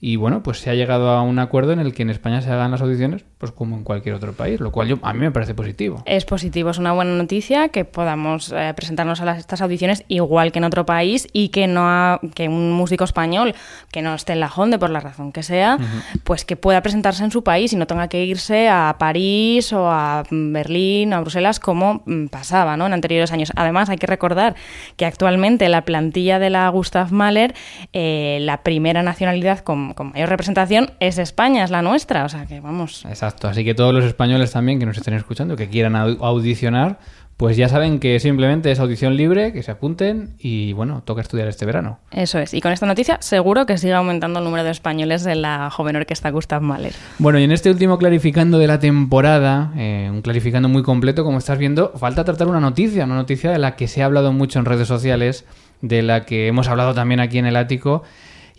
Y 0.05 0.17
bueno, 0.17 0.43
pues 0.43 0.59
se 0.59 0.69
ha 0.69 0.75
llegado 0.75 1.11
a 1.11 1.23
un 1.23 1.39
acuerdo 1.39 1.71
en 1.71 1.79
el 1.79 1.95
que 1.95 2.03
en 2.03 2.11
España 2.11 2.43
se 2.43 2.51
hagan 2.51 2.73
las 2.73 2.83
audiciones, 2.83 3.25
pues 3.39 3.53
como 3.53 3.77
en 3.77 3.85
cualquier 3.85 4.17
otro 4.17 4.33
país, 4.33 4.59
lo 4.59 4.73
cual 4.73 4.89
yo, 4.89 4.99
a 5.01 5.13
mí 5.13 5.21
me 5.21 5.31
parece 5.31 5.55
positivo. 5.55 6.03
Es 6.07 6.25
positivo, 6.25 6.71
es 6.71 6.79
una 6.79 6.91
buena 6.91 7.13
noticia 7.13 7.69
que 7.69 7.85
podamos 7.85 8.51
eh, 8.51 8.73
presentarnos 8.75 9.21
a 9.21 9.27
las, 9.27 9.39
estas 9.39 9.63
audiciones 9.63 10.05
igual 10.09 10.51
que 10.51 10.59
en 10.59 10.65
otro 10.65 10.85
país 10.85 11.29
y 11.33 11.51
que 11.51 11.69
no 11.69 12.19
que 12.35 12.49
un 12.49 12.73
músico 12.73 13.05
español 13.05 13.55
que 13.93 14.03
no 14.03 14.15
esté 14.15 14.33
en 14.33 14.41
la 14.41 14.51
Honda 14.53 14.77
por 14.77 14.91
la 14.91 14.99
razón 14.99 15.31
que 15.31 15.45
sea, 15.45 15.79
pues 16.25 16.45
que 16.45 16.57
pueda 16.57 16.83
presentarse 16.83 17.23
en 17.23 17.31
su 17.31 17.45
país 17.45 17.73
y 17.73 17.77
no 17.77 17.87
tenga 17.87 18.09
que 18.09 18.25
irse 18.25 18.69
a 18.69 18.97
París 18.99 19.73
o 19.73 19.89
a 19.89 20.25
Berlín 20.33 21.13
o 21.13 21.17
a 21.17 21.21
Bruselas 21.21 21.61
como 21.61 22.03
mm, 22.07 22.27
pasaba 22.27 22.77
¿no? 22.77 22.87
en 22.87 22.93
anteriores 22.93 23.31
años. 23.31 23.53
Además, 23.55 23.89
hay 23.89 23.99
que 23.99 24.09
recordar 24.09 24.57
que 24.97 25.07
actualmente 25.07 25.69
la 25.69 25.85
plantilla 25.85 26.41
de 26.41 26.51
la 26.51 26.69
Gustav 26.71 27.13
Mahler, 27.13 27.55
eh, 27.93 28.39
la 28.41 28.65
primera 28.65 29.05
nacionalidad 29.05 29.61
con 29.61 29.92
con, 29.95 30.11
mayor 30.11 30.29
representación 30.29 30.91
es 31.01 31.19
España, 31.19 31.65
es 31.65 31.71
la 31.71 31.83
nuestra. 31.83 32.25
O 32.25 32.29
sea 32.29 32.47
que 32.47 32.61
vamos. 32.61 33.05
Exacto. 33.07 33.49
Así 33.49 33.65
que 33.65 33.75
todos 33.75 33.95
los 33.95 34.05
españoles 34.05 34.53
también 34.53 34.79
que 34.79 34.87
nos 34.87 34.97
estén 34.97 35.15
escuchando, 35.15 35.57
que 35.57 35.69
quieran 35.69 35.97
audicionar, 35.97 36.99
pues 37.43 37.57
ya 37.57 37.69
saben 37.69 37.99
que 37.99 38.21
simplemente 38.21 38.71
es 38.71 38.79
audición 38.79 39.17
libre, 39.17 39.53
que 39.53 39.65
se 39.65 39.73
apunten 39.73 40.37
y 40.39 40.75
bueno, 40.75 41.03
toca 41.05 41.23
estudiar 41.23 41.49
este 41.49 41.67
verano. 41.67 41.99
Eso 42.13 42.39
es. 42.39 42.55
Y 42.55 42.61
con 42.61 42.71
esta 42.71 42.87
noticia 42.87 43.19
seguro 43.21 43.67
que 43.67 43.79
sigue 43.79 43.95
aumentando 43.95 44.39
el 44.39 44.45
número 44.45 44.63
de 44.63 44.71
españoles 44.71 45.27
en 45.27 45.43
la 45.43 45.69
joven 45.71 45.97
orquesta 45.97 46.31
Gustav 46.31 46.63
Mahler. 46.63 46.93
Bueno, 47.19 47.41
y 47.41 47.43
en 47.43 47.51
este 47.51 47.69
último 47.69 47.99
clarificando 47.99 48.59
de 48.59 48.69
la 48.69 48.79
temporada, 48.79 49.73
eh, 49.77 50.09
un 50.13 50.23
clarificando 50.23 50.69
muy 50.69 50.85
completo, 50.85 51.25
como 51.25 51.39
estás 51.39 51.59
viendo, 51.59 51.93
falta 51.97 52.25
tratar 52.25 52.47
una 52.47 52.61
noticia, 52.61 53.07
una 53.07 53.17
noticia 53.17 53.51
de 53.51 53.59
la 53.59 53.75
que 53.75 53.89
se 53.89 54.03
ha 54.03 54.05
hablado 54.05 54.33
mucho 54.33 54.61
en 54.61 54.65
redes 54.65 54.87
sociales, 54.87 55.45
de 55.81 56.03
la 56.03 56.25
que 56.25 56.47
hemos 56.47 56.69
hablado 56.69 56.95
también 56.95 57.19
aquí 57.19 57.39
en 57.39 57.47
el 57.47 57.57
ático 57.57 58.05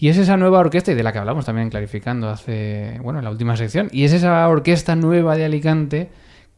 y 0.03 0.09
es 0.09 0.17
esa 0.17 0.35
nueva 0.35 0.59
orquesta, 0.59 0.91
y 0.91 0.95
de 0.95 1.03
la 1.03 1.13
que 1.13 1.19
hablamos 1.19 1.45
también 1.45 1.69
clarificando 1.69 2.27
hace, 2.27 2.99
bueno, 3.01 3.19
en 3.19 3.23
la 3.23 3.31
última 3.31 3.55
sección, 3.55 3.87
y 3.93 4.03
es 4.03 4.11
esa 4.11 4.45
orquesta 4.49 4.97
nueva 4.97 5.37
de 5.37 5.45
Alicante 5.45 6.09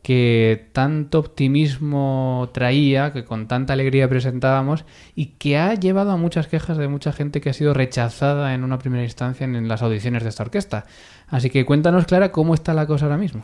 que 0.01 0.69
tanto 0.71 1.19
optimismo 1.19 2.49
traía, 2.55 3.13
que 3.13 3.23
con 3.23 3.47
tanta 3.47 3.73
alegría 3.73 4.09
presentábamos, 4.09 4.83
y 5.13 5.27
que 5.37 5.59
ha 5.59 5.75
llevado 5.75 6.09
a 6.09 6.17
muchas 6.17 6.47
quejas 6.47 6.79
de 6.79 6.87
mucha 6.87 7.13
gente 7.13 7.39
que 7.39 7.51
ha 7.51 7.53
sido 7.53 7.75
rechazada 7.75 8.55
en 8.55 8.63
una 8.63 8.79
primera 8.79 9.03
instancia 9.03 9.45
en 9.45 9.67
las 9.67 9.83
audiciones 9.83 10.23
de 10.23 10.29
esta 10.29 10.41
orquesta. 10.41 10.85
Así 11.27 11.51
que 11.51 11.65
cuéntanos, 11.65 12.07
Clara, 12.07 12.31
cómo 12.31 12.55
está 12.55 12.73
la 12.73 12.87
cosa 12.87 13.05
ahora 13.05 13.19
mismo. 13.19 13.43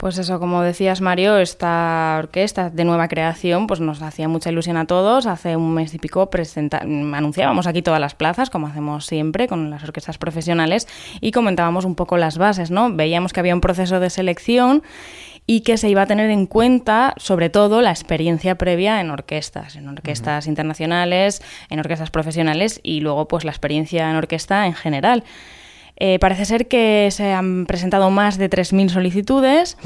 Pues 0.00 0.16
eso, 0.16 0.40
como 0.40 0.62
decías 0.62 1.02
Mario, 1.02 1.36
esta 1.36 2.16
orquesta 2.20 2.70
de 2.70 2.86
nueva 2.86 3.06
creación 3.06 3.66
pues 3.66 3.80
nos 3.80 4.00
hacía 4.00 4.28
mucha 4.28 4.48
ilusión 4.48 4.78
a 4.78 4.86
todos. 4.86 5.26
Hace 5.26 5.56
un 5.56 5.74
mes 5.74 5.92
y 5.92 5.98
pico 5.98 6.30
anunciábamos 6.72 7.66
aquí 7.66 7.82
todas 7.82 8.00
las 8.00 8.14
plazas, 8.14 8.48
como 8.48 8.66
hacemos 8.66 9.04
siempre 9.04 9.46
con 9.46 9.68
las 9.68 9.84
orquestas 9.84 10.16
profesionales, 10.16 10.88
y 11.20 11.32
comentábamos 11.32 11.84
un 11.84 11.96
poco 11.96 12.16
las 12.16 12.38
bases, 12.38 12.70
¿no? 12.70 12.90
Veíamos 12.90 13.34
que 13.34 13.40
había 13.40 13.54
un 13.54 13.60
proceso 13.60 14.00
de 14.00 14.08
selección 14.08 14.82
y 15.46 15.60
que 15.60 15.76
se 15.76 15.90
iba 15.90 16.00
a 16.00 16.06
tener 16.06 16.30
en 16.30 16.46
cuenta 16.46 17.12
sobre 17.18 17.50
todo 17.50 17.82
la 17.82 17.90
experiencia 17.90 18.56
previa 18.56 19.02
en 19.02 19.10
orquestas, 19.10 19.76
en 19.76 19.86
orquestas 19.86 20.46
internacionales, 20.46 21.42
en 21.68 21.78
orquestas 21.78 22.10
profesionales 22.10 22.80
y 22.82 23.02
luego 23.02 23.28
pues 23.28 23.44
la 23.44 23.50
experiencia 23.50 24.08
en 24.08 24.16
orquesta 24.16 24.64
en 24.64 24.72
general. 24.72 25.24
Eh, 26.00 26.18
parece 26.18 26.46
ser 26.46 26.66
que 26.66 27.08
se 27.12 27.32
han 27.32 27.66
presentado 27.66 28.10
más 28.10 28.38
de 28.38 28.48
3.000 28.48 28.88
solicitudes. 28.88 29.76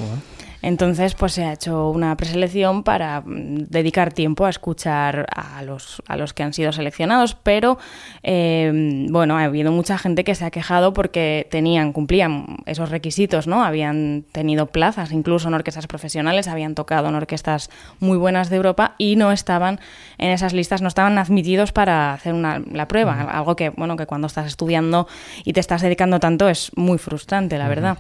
Entonces, 0.65 1.15
pues 1.15 1.35
se 1.35 1.45
ha 1.45 1.53
hecho 1.53 1.91
una 1.91 2.17
preselección 2.17 2.85
para 2.85 3.21
mm, 3.21 3.67
dedicar 3.69 4.15
tiempo 4.15 4.47
a 4.47 4.49
escuchar 4.49 5.27
a 5.31 5.63
los, 5.63 6.03
a 6.09 6.17
los 6.17 6.33
que 6.33 6.43
han 6.43 6.55
sido 6.55 6.73
seleccionados, 6.73 7.35
pero 7.35 7.77
em, 8.23 9.09
bueno, 9.09 9.37
ha 9.37 9.45
habido 9.45 9.73
mucha 9.73 9.99
gente 9.99 10.25
que 10.25 10.35
se 10.35 10.43
ha 10.47 10.51
quejado 10.51 10.95
porque 10.95 11.47
tenían, 11.51 11.93
cumplían 11.93 12.57
esos 12.65 12.89
requisitos, 12.89 13.47
¿no? 13.47 13.63
Habían 13.63 14.25
tenido 14.33 14.65
plazas, 14.65 15.13
incluso 15.13 15.49
en 15.49 15.55
orquestas 15.55 15.87
profesionales, 15.87 16.49
habían 16.49 16.75
tocado 16.75 17.09
en 17.11 17.15
orquestas 17.15 17.69
muy 18.01 18.17
buenas 18.17 18.49
de 18.49 18.57
Europa 18.57 18.95
y 18.97 19.17
no 19.17 19.33
estaban 19.33 19.81
en 20.17 20.31
esas 20.31 20.55
listas, 20.55 20.81
no 20.81 20.89
estaban 20.89 21.19
admitidos 21.19 21.73
para 21.73 22.15
hacer 22.15 22.33
una, 22.33 22.63
la 22.73 22.89
prueba, 22.89 23.21
algo 23.21 23.55
que, 23.55 23.69
bueno, 23.69 23.97
que 23.97 24.07
cuando 24.07 24.29
estás 24.29 24.47
estudiando 24.47 25.09
y 25.45 25.53
te 25.53 25.61
estás 25.61 25.83
dedicando 25.83 26.21
tanto 26.21 26.49
es 26.49 26.73
muy 26.75 26.97
frustrante, 26.97 27.59
la 27.59 27.69
verdad. 27.69 27.99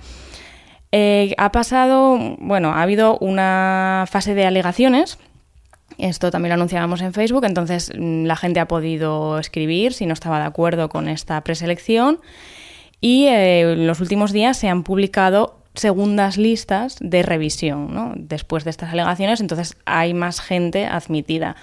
Eh, 0.96 1.34
ha 1.38 1.50
pasado, 1.50 2.36
bueno, 2.38 2.68
ha 2.68 2.82
habido 2.82 3.18
una 3.18 4.04
fase 4.08 4.32
de 4.34 4.46
alegaciones. 4.46 5.18
Esto 5.98 6.30
también 6.30 6.50
lo 6.50 6.54
anunciábamos 6.54 7.02
en 7.02 7.12
Facebook, 7.12 7.44
entonces 7.46 7.90
mm, 7.98 8.26
la 8.26 8.36
gente 8.36 8.60
ha 8.60 8.68
podido 8.68 9.40
escribir 9.40 9.92
si 9.92 10.06
no 10.06 10.12
estaba 10.12 10.38
de 10.38 10.44
acuerdo 10.44 10.88
con 10.88 11.08
esta 11.08 11.40
preselección. 11.40 12.20
Y 13.00 13.24
eh, 13.24 13.72
en 13.72 13.88
los 13.88 14.00
últimos 14.00 14.30
días 14.30 14.56
se 14.56 14.68
han 14.68 14.84
publicado 14.84 15.58
segundas 15.74 16.36
listas 16.36 16.96
de 17.00 17.24
revisión 17.24 17.92
¿no? 17.92 18.12
después 18.14 18.62
de 18.62 18.70
estas 18.70 18.92
alegaciones, 18.92 19.40
entonces 19.40 19.76
hay 19.86 20.14
más 20.14 20.40
gente 20.40 20.86
admitida. 20.86 21.56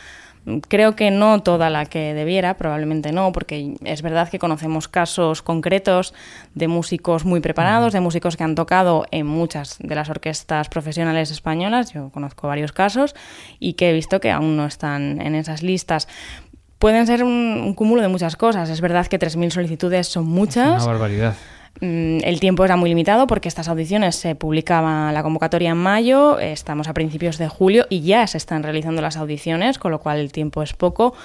Creo 0.68 0.96
que 0.96 1.12
no 1.12 1.44
toda 1.44 1.70
la 1.70 1.86
que 1.86 2.14
debiera, 2.14 2.56
probablemente 2.58 3.12
no, 3.12 3.32
porque 3.32 3.76
es 3.84 4.02
verdad 4.02 4.30
que 4.30 4.40
conocemos 4.40 4.88
casos 4.88 5.42
concretos 5.42 6.14
de 6.56 6.68
músicos 6.68 7.26
muy 7.26 7.42
preparados, 7.42 7.94
de 7.94 8.00
músicos 8.00 8.38
que 8.38 8.44
han 8.44 8.56
tocado 8.56 9.06
en 9.12 9.28
muchas 9.28 9.78
de 9.80 9.94
las 9.94 10.10
orquestas 10.10 10.68
profesionales 10.70 11.30
españolas, 11.30 11.94
yo 11.94 12.10
conozco 12.10 12.48
varios 12.48 12.72
casos, 12.72 13.16
y 13.60 13.74
que 13.74 13.92
he 13.92 13.94
visto 13.94 14.20
que 14.20 14.32
aún 14.32 14.58
no 14.58 14.66
están 14.66 15.22
en 15.22 15.36
esas 15.36 15.62
listas 15.62 16.08
pueden 16.80 17.06
ser 17.06 17.24
un, 17.24 17.62
un, 17.64 17.76
cúmulo 17.76 18.02
de 18.02 18.08
muchas 18.08 18.36
cosas. 18.36 18.68
Es 18.72 18.82
verdad 18.82 19.06
que 19.06 19.20
3.000 19.20 19.52
solicitudes 19.52 20.08
son 20.08 20.26
muchas. 20.26 20.84
Una 20.84 20.94
barbaridad. 20.94 21.36
Mm, 21.80 22.20
el 22.24 22.40
tiempo 22.40 22.64
era 22.66 22.76
muy 22.76 22.90
limitado 22.90 23.26
porque 23.28 23.48
estas 23.48 23.68
audiciones 23.68 24.16
se 24.16 24.36
publicaba 24.36 25.12
la 25.12 25.24
convocatoria 25.24 25.72
en 25.72 25.78
mayo, 25.78 26.38
estamos 26.38 26.88
a 26.88 26.94
principios 26.94 27.38
de 27.38 27.48
julio 27.48 27.86
y 27.90 28.02
ya 28.02 28.28
se 28.28 28.38
están 28.38 28.62
realizando 28.62 29.02
las 29.02 29.18
audiciones, 29.18 29.80
con 29.80 29.92
lo 29.92 30.00
cual 30.00 30.20
el 30.20 30.32
tiempo 30.32 30.62
es 30.62 30.74
poco. 30.74 31.16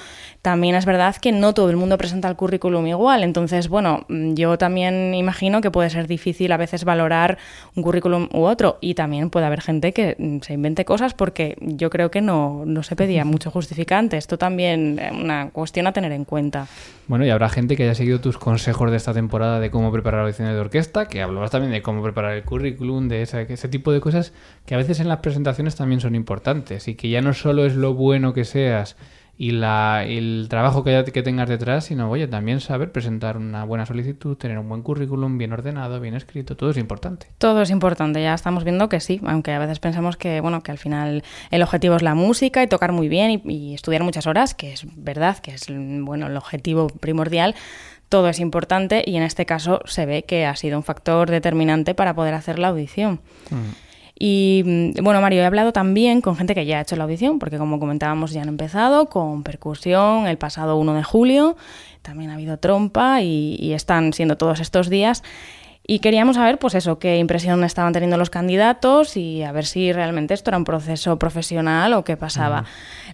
También 0.46 0.76
es 0.76 0.86
verdad 0.86 1.16
que 1.16 1.32
no 1.32 1.54
todo 1.54 1.70
el 1.70 1.76
mundo 1.76 1.98
presenta 1.98 2.28
el 2.28 2.36
currículum 2.36 2.86
igual. 2.86 3.24
Entonces, 3.24 3.68
bueno, 3.68 4.06
mm, 4.08 4.34
yo 4.34 4.56
también 4.56 5.12
imagino 5.12 5.60
que 5.60 5.72
puede 5.72 5.90
ser 5.90 6.06
difícil 6.06 6.52
a 6.52 6.56
veces 6.56 6.84
valorar 6.84 7.36
un 7.74 7.82
currículum 7.82 8.28
u 8.32 8.44
otro. 8.44 8.78
Y 8.80 8.94
también 8.94 9.28
puede 9.28 9.46
haber 9.46 9.60
gente 9.60 9.92
que 9.92 10.14
mm, 10.16 10.42
se 10.42 10.52
invente 10.52 10.84
cosas 10.84 11.14
porque 11.14 11.56
yo 11.60 11.90
creo 11.90 12.12
que 12.12 12.20
no, 12.20 12.62
no 12.64 12.84
se 12.84 12.94
pedía 12.94 13.24
mucho 13.24 13.50
justificante. 13.50 14.18
Esto 14.18 14.38
también 14.38 15.00
es 15.00 15.10
una 15.10 15.50
cuestión 15.50 15.88
a 15.88 15.92
tener 15.92 16.12
en 16.12 16.24
cuenta. 16.24 16.68
Bueno, 17.08 17.26
y 17.26 17.30
habrá 17.30 17.48
gente 17.48 17.76
que 17.76 17.82
haya 17.82 17.96
seguido 17.96 18.20
tus 18.20 18.38
consejos 18.38 18.88
de 18.92 18.98
esta 18.98 19.12
temporada 19.12 19.58
de 19.58 19.72
cómo 19.72 19.90
preparar 19.90 20.20
audiciones 20.20 20.54
de 20.54 20.60
orquesta, 20.60 21.08
que 21.08 21.22
hablabas 21.22 21.50
también 21.50 21.72
de 21.72 21.82
cómo 21.82 22.04
preparar 22.04 22.34
el 22.34 22.44
currículum, 22.44 23.08
de 23.08 23.22
ese, 23.22 23.52
ese 23.52 23.68
tipo 23.68 23.90
de 23.90 23.98
cosas 23.98 24.32
que 24.64 24.76
a 24.76 24.78
veces 24.78 25.00
en 25.00 25.08
las 25.08 25.18
presentaciones 25.18 25.74
también 25.74 26.00
son 26.00 26.14
importantes 26.14 26.86
y 26.86 26.94
que 26.94 27.08
ya 27.08 27.20
no 27.20 27.34
solo 27.34 27.66
es 27.66 27.74
lo 27.74 27.94
bueno 27.94 28.32
que 28.32 28.44
seas 28.44 28.96
y 29.38 29.50
la, 29.50 30.04
el 30.06 30.46
trabajo 30.48 30.82
que, 30.82 31.04
que 31.12 31.22
tengas 31.22 31.48
detrás, 31.48 31.84
sino, 31.84 32.10
oye, 32.10 32.26
también 32.26 32.60
saber 32.60 32.90
presentar 32.90 33.36
una 33.36 33.64
buena 33.64 33.84
solicitud, 33.84 34.36
tener 34.36 34.58
un 34.58 34.68
buen 34.68 34.82
currículum, 34.82 35.36
bien 35.36 35.52
ordenado, 35.52 36.00
bien 36.00 36.14
escrito, 36.14 36.56
todo 36.56 36.70
es 36.70 36.78
importante. 36.78 37.28
Todo 37.38 37.60
es 37.60 37.70
importante, 37.70 38.22
ya 38.22 38.32
estamos 38.32 38.64
viendo 38.64 38.88
que 38.88 39.00
sí, 39.00 39.20
aunque 39.26 39.52
a 39.52 39.58
veces 39.58 39.78
pensamos 39.78 40.16
que, 40.16 40.40
bueno, 40.40 40.62
que 40.62 40.72
al 40.72 40.78
final 40.78 41.22
el 41.50 41.62
objetivo 41.62 41.96
es 41.96 42.02
la 42.02 42.14
música 42.14 42.62
y 42.62 42.66
tocar 42.66 42.92
muy 42.92 43.08
bien 43.08 43.30
y, 43.30 43.42
y 43.52 43.74
estudiar 43.74 44.02
muchas 44.02 44.26
horas, 44.26 44.54
que 44.54 44.72
es 44.72 44.86
verdad, 44.96 45.38
que 45.38 45.52
es, 45.52 45.66
bueno, 45.68 46.28
el 46.28 46.36
objetivo 46.36 46.86
primordial, 46.88 47.54
todo 48.08 48.28
es 48.28 48.40
importante 48.40 49.02
y 49.04 49.16
en 49.16 49.22
este 49.22 49.46
caso 49.46 49.80
se 49.84 50.06
ve 50.06 50.22
que 50.22 50.46
ha 50.46 50.56
sido 50.56 50.78
un 50.78 50.84
factor 50.84 51.30
determinante 51.30 51.94
para 51.94 52.14
poder 52.14 52.34
hacer 52.34 52.58
la 52.58 52.68
audición. 52.68 53.20
Mm. 53.50 53.85
Y 54.18 54.62
mm, 54.64 55.04
bueno, 55.04 55.20
Mario, 55.20 55.42
he 55.42 55.44
hablado 55.44 55.72
también 55.72 56.20
con 56.20 56.36
gente 56.36 56.54
que 56.54 56.64
ya 56.64 56.78
ha 56.78 56.80
hecho 56.82 56.96
la 56.96 57.04
audición, 57.04 57.38
porque 57.38 57.58
como 57.58 57.78
comentábamos 57.78 58.32
ya 58.32 58.42
han 58.42 58.48
empezado 58.48 59.06
con 59.06 59.42
percusión 59.42 60.26
el 60.26 60.38
pasado 60.38 60.76
1 60.76 60.94
de 60.94 61.02
julio, 61.02 61.56
también 62.02 62.30
ha 62.30 62.34
habido 62.34 62.58
trompa 62.58 63.20
y, 63.22 63.72
están 63.74 64.12
siendo 64.12 64.36
todos 64.38 64.60
estos 64.60 64.88
días. 64.88 65.22
Y 65.88 66.00
queríamos 66.00 66.34
saber, 66.36 66.58
pues 66.58 66.74
eso, 66.74 66.98
qué 66.98 67.18
impresión 67.18 67.62
estaban 67.62 67.92
teniendo 67.92 68.16
los 68.16 68.30
candidatos 68.30 69.16
y 69.16 69.44
a 69.44 69.52
ver 69.52 69.66
si 69.66 69.92
realmente 69.92 70.34
esto 70.34 70.50
era 70.50 70.58
un 70.58 70.64
proceso 70.64 71.16
profesional 71.16 71.92
o 71.92 72.02
qué 72.02 72.16
pasaba. 72.16 72.64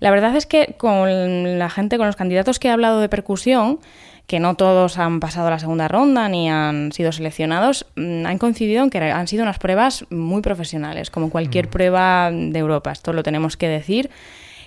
La 0.01 0.11
verdad 0.11 0.35
es 0.37 0.47
que 0.47 0.75
con 0.79 1.59
la 1.59 1.69
gente, 1.69 1.99
con 1.99 2.07
los 2.07 2.17
candidatos 2.17 2.59
que 2.59 2.69
he 2.69 2.71
hablado 2.71 3.01
de 3.01 3.11
percusión, 3.11 3.79
que 4.27 4.41
no 4.41 4.55
todos 4.55 4.99
han 4.99 5.21
pasado 5.21 5.51
la 5.51 5.59
segunda 5.59 5.89
ronda 5.89 6.29
ni 6.29 6.49
han 6.49 6.93
sido 6.93 7.13
seleccionados, 7.13 7.87
mm, 7.97 8.27
han 8.27 8.39
coincidido 8.39 8.83
en 8.83 8.91
que 8.91 8.99
han 8.99 9.29
sido 9.29 9.43
unas 9.43 9.59
pruebas 9.59 10.07
muy 10.11 10.43
profesionales, 10.43 11.11
como 11.11 11.31
cualquier 11.31 11.67
mm. 11.67 11.71
prueba 11.71 12.31
de 12.31 12.59
Europa, 12.59 12.93
esto 12.93 13.13
lo 13.13 13.23
tenemos 13.23 13.57
que 13.57 13.69
decir. 13.69 14.11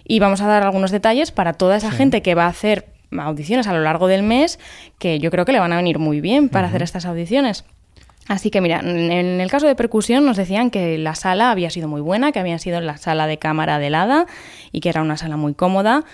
Y 0.08 0.20
vamos 0.20 0.42
a 0.42 0.48
dar 0.48 0.64
algunos 0.64 0.92
detalles 0.92 1.32
para 1.32 1.54
toda 1.54 1.78
esa 1.78 1.92
gente 1.92 2.22
que 2.22 2.36
va 2.36 2.46
a 2.46 2.50
hacer 2.50 2.86
audiciones 3.18 3.68
a 3.68 3.74
lo 3.74 3.82
largo 3.82 4.08
del 4.08 4.24
mes, 4.24 4.60
que 5.00 5.20
yo 5.20 5.32
creo 5.32 5.46
que 5.46 5.52
le 5.52 5.60
van 5.60 5.74
a 5.74 5.78
venir 5.78 5.98
muy 5.98 6.22
bien 6.22 6.50
para 6.50 6.68
hacer 6.68 6.84
estas 6.84 7.06
audiciones. 7.06 7.64
Así 8.28 8.50
que 8.50 8.60
mira, 8.60 8.80
en 8.80 9.40
el 9.40 9.52
caso 9.52 9.68
de 9.68 9.76
percusión 9.76 10.26
nos 10.26 10.36
decían 10.36 10.72
que 10.72 10.98
la 10.98 11.14
sala 11.14 11.52
había 11.52 11.70
sido 11.70 11.88
muy 11.88 12.02
buena, 12.02 12.32
que 12.32 12.40
había 12.40 12.58
sido 12.58 12.82
la 12.82 12.98
sala 12.98 13.28
de 13.28 13.38
cámara 13.38 13.78
de 13.78 13.88
helada 13.88 14.26
y 14.72 14.80
que 14.80 14.90
era 14.90 15.04
una 15.04 15.16
sala 15.16 15.38
muy 15.38 15.54
cómoda 15.54 16.06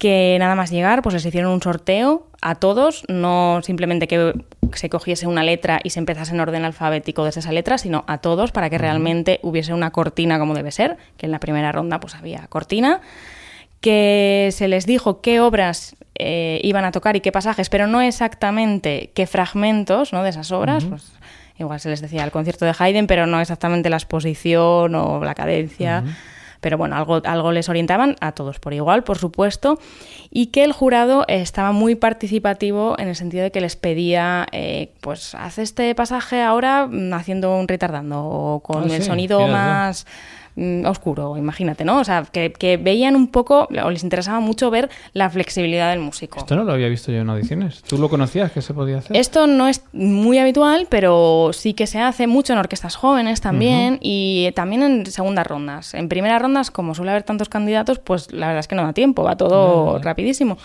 que 0.00 0.38
nada 0.40 0.54
más 0.54 0.70
llegar, 0.70 1.02
pues 1.02 1.12
les 1.12 1.26
hicieron 1.26 1.52
un 1.52 1.60
sorteo 1.60 2.26
a 2.40 2.54
todos, 2.54 3.04
no 3.08 3.60
simplemente 3.62 4.08
que 4.08 4.32
se 4.72 4.88
cogiese 4.88 5.26
una 5.26 5.44
letra 5.44 5.78
y 5.84 5.90
se 5.90 5.98
empezase 5.98 6.32
en 6.32 6.40
orden 6.40 6.64
alfabético 6.64 7.22
desde 7.22 7.40
esa 7.40 7.52
letra, 7.52 7.76
sino 7.76 8.04
a 8.06 8.16
todos 8.16 8.50
para 8.50 8.70
que 8.70 8.78
realmente 8.78 9.40
hubiese 9.42 9.74
una 9.74 9.90
cortina 9.90 10.38
como 10.38 10.54
debe 10.54 10.72
ser, 10.72 10.96
que 11.18 11.26
en 11.26 11.32
la 11.32 11.38
primera 11.38 11.70
ronda 11.70 12.00
pues 12.00 12.14
había 12.14 12.46
cortina, 12.46 13.02
que 13.82 14.48
se 14.52 14.68
les 14.68 14.86
dijo 14.86 15.20
qué 15.20 15.38
obras 15.38 15.96
eh, 16.14 16.62
iban 16.64 16.86
a 16.86 16.92
tocar 16.92 17.14
y 17.16 17.20
qué 17.20 17.30
pasajes, 17.30 17.68
pero 17.68 17.86
no 17.86 18.00
exactamente 18.00 19.10
qué 19.14 19.26
fragmentos 19.26 20.14
¿no? 20.14 20.22
de 20.22 20.30
esas 20.30 20.50
obras, 20.50 20.86
pues 20.86 21.12
igual 21.58 21.78
se 21.78 21.90
les 21.90 22.00
decía 22.00 22.24
el 22.24 22.30
concierto 22.30 22.64
de 22.64 22.72
Haydn, 22.78 23.06
pero 23.06 23.26
no 23.26 23.38
exactamente 23.38 23.90
la 23.90 23.96
exposición 23.96 24.94
o 24.94 25.22
la 25.22 25.34
cadencia. 25.34 26.04
Pero 26.60 26.76
bueno, 26.78 26.96
algo, 26.96 27.22
algo 27.24 27.52
les 27.52 27.68
orientaban 27.68 28.16
a 28.20 28.32
todos 28.32 28.58
por 28.58 28.74
igual, 28.74 29.02
por 29.02 29.18
supuesto, 29.18 29.78
y 30.30 30.46
que 30.46 30.64
el 30.64 30.72
jurado 30.72 31.24
estaba 31.28 31.72
muy 31.72 31.94
participativo 31.94 32.96
en 32.98 33.08
el 33.08 33.16
sentido 33.16 33.42
de 33.42 33.50
que 33.50 33.60
les 33.60 33.76
pedía, 33.76 34.46
eh, 34.52 34.92
pues 35.00 35.34
haz 35.34 35.58
este 35.58 35.94
pasaje 35.94 36.42
ahora 36.42 36.86
mm, 36.86 37.14
haciendo 37.14 37.56
un 37.56 37.66
retardando 37.66 38.24
o 38.24 38.60
con 38.60 38.90
ah, 38.90 38.94
el 38.94 39.02
sonido 39.02 39.46
más... 39.48 40.06
Mm, 40.56 40.84
oscuro, 40.84 41.36
imagínate, 41.36 41.84
¿no? 41.84 42.00
O 42.00 42.04
sea, 42.04 42.24
que, 42.24 42.76
veían 42.82 43.14
un 43.14 43.28
poco, 43.28 43.68
o 43.82 43.90
les 43.90 44.02
interesaba 44.02 44.40
mucho 44.40 44.70
ver 44.70 44.90
la 45.12 45.30
flexibilidad 45.30 45.90
del 45.90 46.00
músico. 46.00 46.38
Esto 46.38 46.56
no 46.56 46.64
lo 46.64 46.72
había 46.72 46.88
visto 46.88 47.12
yo 47.12 47.20
en 47.20 47.30
audiciones. 47.30 47.82
¿Tú 47.82 47.98
lo 47.98 48.08
conocías 48.08 48.50
que 48.50 48.60
se 48.60 48.74
podía 48.74 48.98
hacer? 48.98 49.16
Esto 49.16 49.46
no 49.46 49.68
es 49.68 49.84
muy 49.92 50.38
habitual, 50.38 50.88
pero 50.90 51.50
sí 51.52 51.74
que 51.74 51.86
se 51.86 52.00
hace 52.00 52.26
mucho 52.26 52.52
en 52.52 52.58
orquestas 52.58 52.96
jóvenes 52.96 53.40
también 53.40 53.98
y 54.00 54.50
también 54.56 54.82
en 54.82 55.06
segundas 55.06 55.46
rondas. 55.46 55.94
En 55.94 56.08
primeras 56.08 56.42
rondas, 56.42 56.70
como 56.70 56.94
suele 56.94 57.12
haber 57.12 57.22
tantos 57.22 57.48
candidatos, 57.48 57.98
pues 58.00 58.32
la 58.32 58.48
verdad 58.48 58.60
es 58.60 58.68
que 58.68 58.74
no 58.74 58.82
da 58.82 58.92
tiempo, 58.92 59.22
va 59.22 59.36
todo 59.36 60.00
rapidísimo. 60.00 60.58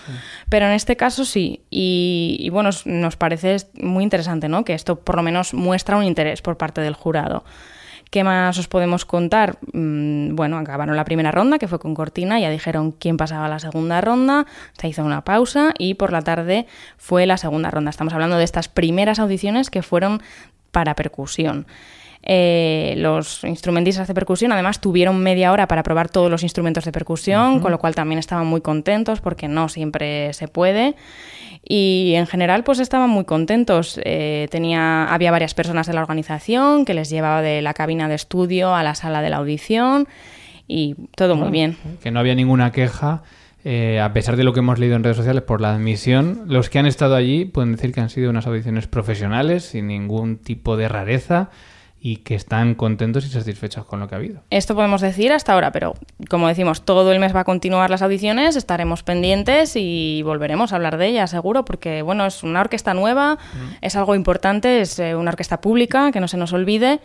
Pero 0.49 0.65
en 0.65 0.71
este 0.71 0.97
caso 0.97 1.25
sí. 1.25 1.61
Y, 1.69 2.37
y 2.39 2.49
bueno, 2.49 2.71
nos 2.85 3.15
parece 3.17 3.57
muy 3.79 4.03
interesante, 4.03 4.49
¿no? 4.49 4.65
Que 4.65 4.73
esto 4.73 4.95
por 4.95 5.15
lo 5.15 5.23
menos 5.23 5.53
muestra 5.53 5.95
un 5.95 6.03
interés 6.03 6.41
por 6.41 6.57
parte 6.57 6.81
del 6.81 6.95
jurado. 6.95 7.43
¿Qué 8.11 8.23
más 8.23 8.57
os 8.57 8.67
podemos 8.67 9.05
contar? 9.05 9.57
Mm, 9.73 10.35
bueno, 10.35 10.57
acabaron 10.57 10.95
la 10.95 11.05
primera 11.05 11.31
ronda, 11.31 11.59
que 11.59 11.67
fue 11.67 11.79
con 11.79 11.95
Cortina, 11.95 12.39
ya 12.39 12.49
dijeron 12.49 12.91
quién 12.91 13.17
pasaba 13.17 13.49
la 13.49 13.59
segunda 13.59 14.01
ronda, 14.01 14.45
se 14.77 14.87
hizo 14.87 15.03
una 15.03 15.23
pausa 15.23 15.73
y 15.77 15.95
por 15.95 16.11
la 16.11 16.21
tarde 16.21 16.67
fue 16.97 17.25
la 17.25 17.37
segunda 17.37 17.71
ronda. 17.71 17.89
Estamos 17.89 18.13
hablando 18.13 18.37
de 18.37 18.43
estas 18.43 18.67
primeras 18.67 19.19
audiciones 19.19 19.69
que 19.69 19.81
fueron 19.81 20.21
para 20.71 20.95
percusión. 20.95 21.67
Eh, 22.27 22.95
los 22.97 23.43
instrumentistas 23.43 24.07
de 24.07 24.15
percusión 24.15 24.51
además 24.51 24.81
tuvieron 24.81 25.21
media 25.21 25.51
hora 25.51 25.67
para 25.67 25.83
probar 25.83 26.09
todos 26.09 26.31
los 26.31 26.41
instrumentos 26.41 26.83
de 26.83 26.91
percusión, 26.91 27.59
con 27.59 27.71
lo 27.71 27.77
cual 27.77 27.93
también 27.93 28.17
estaban 28.17 28.47
muy 28.47 28.61
contentos 28.61 29.21
porque 29.21 29.47
no 29.47 29.69
siempre 29.69 30.33
se 30.33 30.47
puede 30.47 30.95
y 31.63 32.13
en 32.15 32.25
general 32.25 32.63
pues 32.63 32.79
estaban 32.79 33.09
muy 33.11 33.25
contentos. 33.25 33.99
Eh, 34.03 34.47
tenía, 34.49 35.05
había 35.05 35.31
varias 35.31 35.53
personas 35.53 35.85
de 35.85 35.93
la 35.93 36.01
organización 36.01 36.85
que 36.85 36.95
les 36.95 37.09
llevaba 37.09 37.43
de 37.43 37.61
la 37.61 37.73
cabina 37.73 38.07
de 38.07 38.15
estudio 38.15 38.73
a 38.73 38.81
la 38.81 38.95
sala 38.95 39.21
de 39.21 39.29
la 39.29 39.37
audición 39.37 40.07
y 40.67 40.95
todo 41.15 41.35
muy 41.35 41.51
bien. 41.51 41.77
Que 42.01 42.09
no 42.09 42.19
había 42.19 42.33
ninguna 42.35 42.71
queja. 42.71 43.21
Eh, 43.63 43.99
a 43.99 44.13
pesar 44.13 44.35
de 44.35 44.43
lo 44.43 44.53
que 44.53 44.59
hemos 44.59 44.77
leído 44.77 44.95
en 44.95 45.03
redes 45.03 45.17
sociales 45.17 45.41
por 45.41 45.59
la 45.59 45.73
admisión, 45.73 46.43
los 46.47 46.69
que 46.69 46.77
han 46.77 46.85
estado 46.85 47.15
allí 47.15 47.45
pueden 47.45 47.71
decir 47.71 47.93
que 47.93 47.99
han 47.99 48.11
sido 48.11 48.29
unas 48.29 48.45
audiciones 48.45 48.85
profesionales, 48.85 49.63
sin 49.65 49.87
ningún 49.87 50.37
tipo 50.37 50.77
de 50.77 50.87
rareza 50.87 51.49
y 52.05 52.17
que 52.17 52.35
están 52.35 52.75
contentos 52.75 53.25
y 53.25 53.29
satisfechos 53.29 53.83
con 53.83 53.99
lo 53.99 54.07
que 54.07 54.13
ha 54.13 54.19
habido. 54.19 54.43
Esto 54.51 54.75
podemos 54.75 55.01
decir 55.01 55.31
hasta 55.31 55.53
ahora, 55.53 55.71
pero 55.71 55.95
como 56.29 56.47
decimos, 56.47 56.85
todo 56.85 57.11
el 57.11 57.19
mes 57.19 57.35
va 57.35 57.39
a 57.39 57.43
continuar 57.45 57.89
las 57.89 58.03
audiciones, 58.03 58.55
estaremos 58.55 59.01
pendientes 59.01 59.75
y 59.75 60.21
volveremos 60.21 60.71
a 60.71 60.75
hablar 60.75 60.99
de 60.99 61.07
ella, 61.07 61.25
seguro, 61.25 61.65
porque 61.65 62.03
bueno, 62.03 62.27
es 62.27 62.43
una 62.43 62.61
orquesta 62.61 62.93
nueva, 62.93 63.39
es 63.81 63.95
algo 63.95 64.13
importante, 64.13 64.81
es 64.81 64.99
eh, 64.99 65.15
una 65.15 65.31
orquesta 65.31 65.61
pública, 65.61 66.11
que 66.11 66.19
no 66.19 66.27
se 66.27 66.37
nos 66.37 66.53
olvide, 66.53 66.99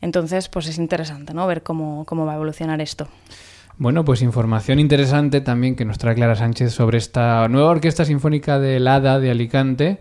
entonces 0.00 0.48
pues 0.48 0.68
es 0.68 0.78
interesante, 0.78 1.34
¿no? 1.34 1.48
Ver 1.48 1.64
cómo, 1.64 2.04
cómo 2.04 2.24
va 2.24 2.34
a 2.34 2.36
evolucionar 2.36 2.80
esto. 2.80 3.08
Bueno, 3.76 4.04
pues 4.04 4.22
información 4.22 4.78
interesante 4.78 5.40
también 5.40 5.74
que 5.74 5.84
nos 5.84 5.98
trae 5.98 6.14
Clara 6.14 6.36
Sánchez 6.36 6.72
sobre 6.72 6.98
esta 6.98 7.48
nueva 7.48 7.70
orquesta 7.70 8.04
sinfónica 8.04 8.60
de 8.60 8.78
Lada 8.78 9.18
de 9.18 9.32
Alicante 9.32 9.98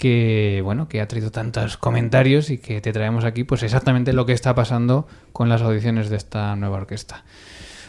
que 0.00 0.62
bueno 0.64 0.88
que 0.88 1.02
ha 1.02 1.08
traído 1.08 1.30
tantos 1.30 1.76
comentarios 1.76 2.48
y 2.48 2.56
que 2.56 2.80
te 2.80 2.90
traemos 2.90 3.26
aquí 3.26 3.44
pues 3.44 3.62
exactamente 3.62 4.14
lo 4.14 4.24
que 4.24 4.32
está 4.32 4.54
pasando 4.54 5.06
con 5.34 5.50
las 5.50 5.60
audiciones 5.60 6.08
de 6.08 6.16
esta 6.16 6.56
nueva 6.56 6.78
orquesta. 6.78 7.22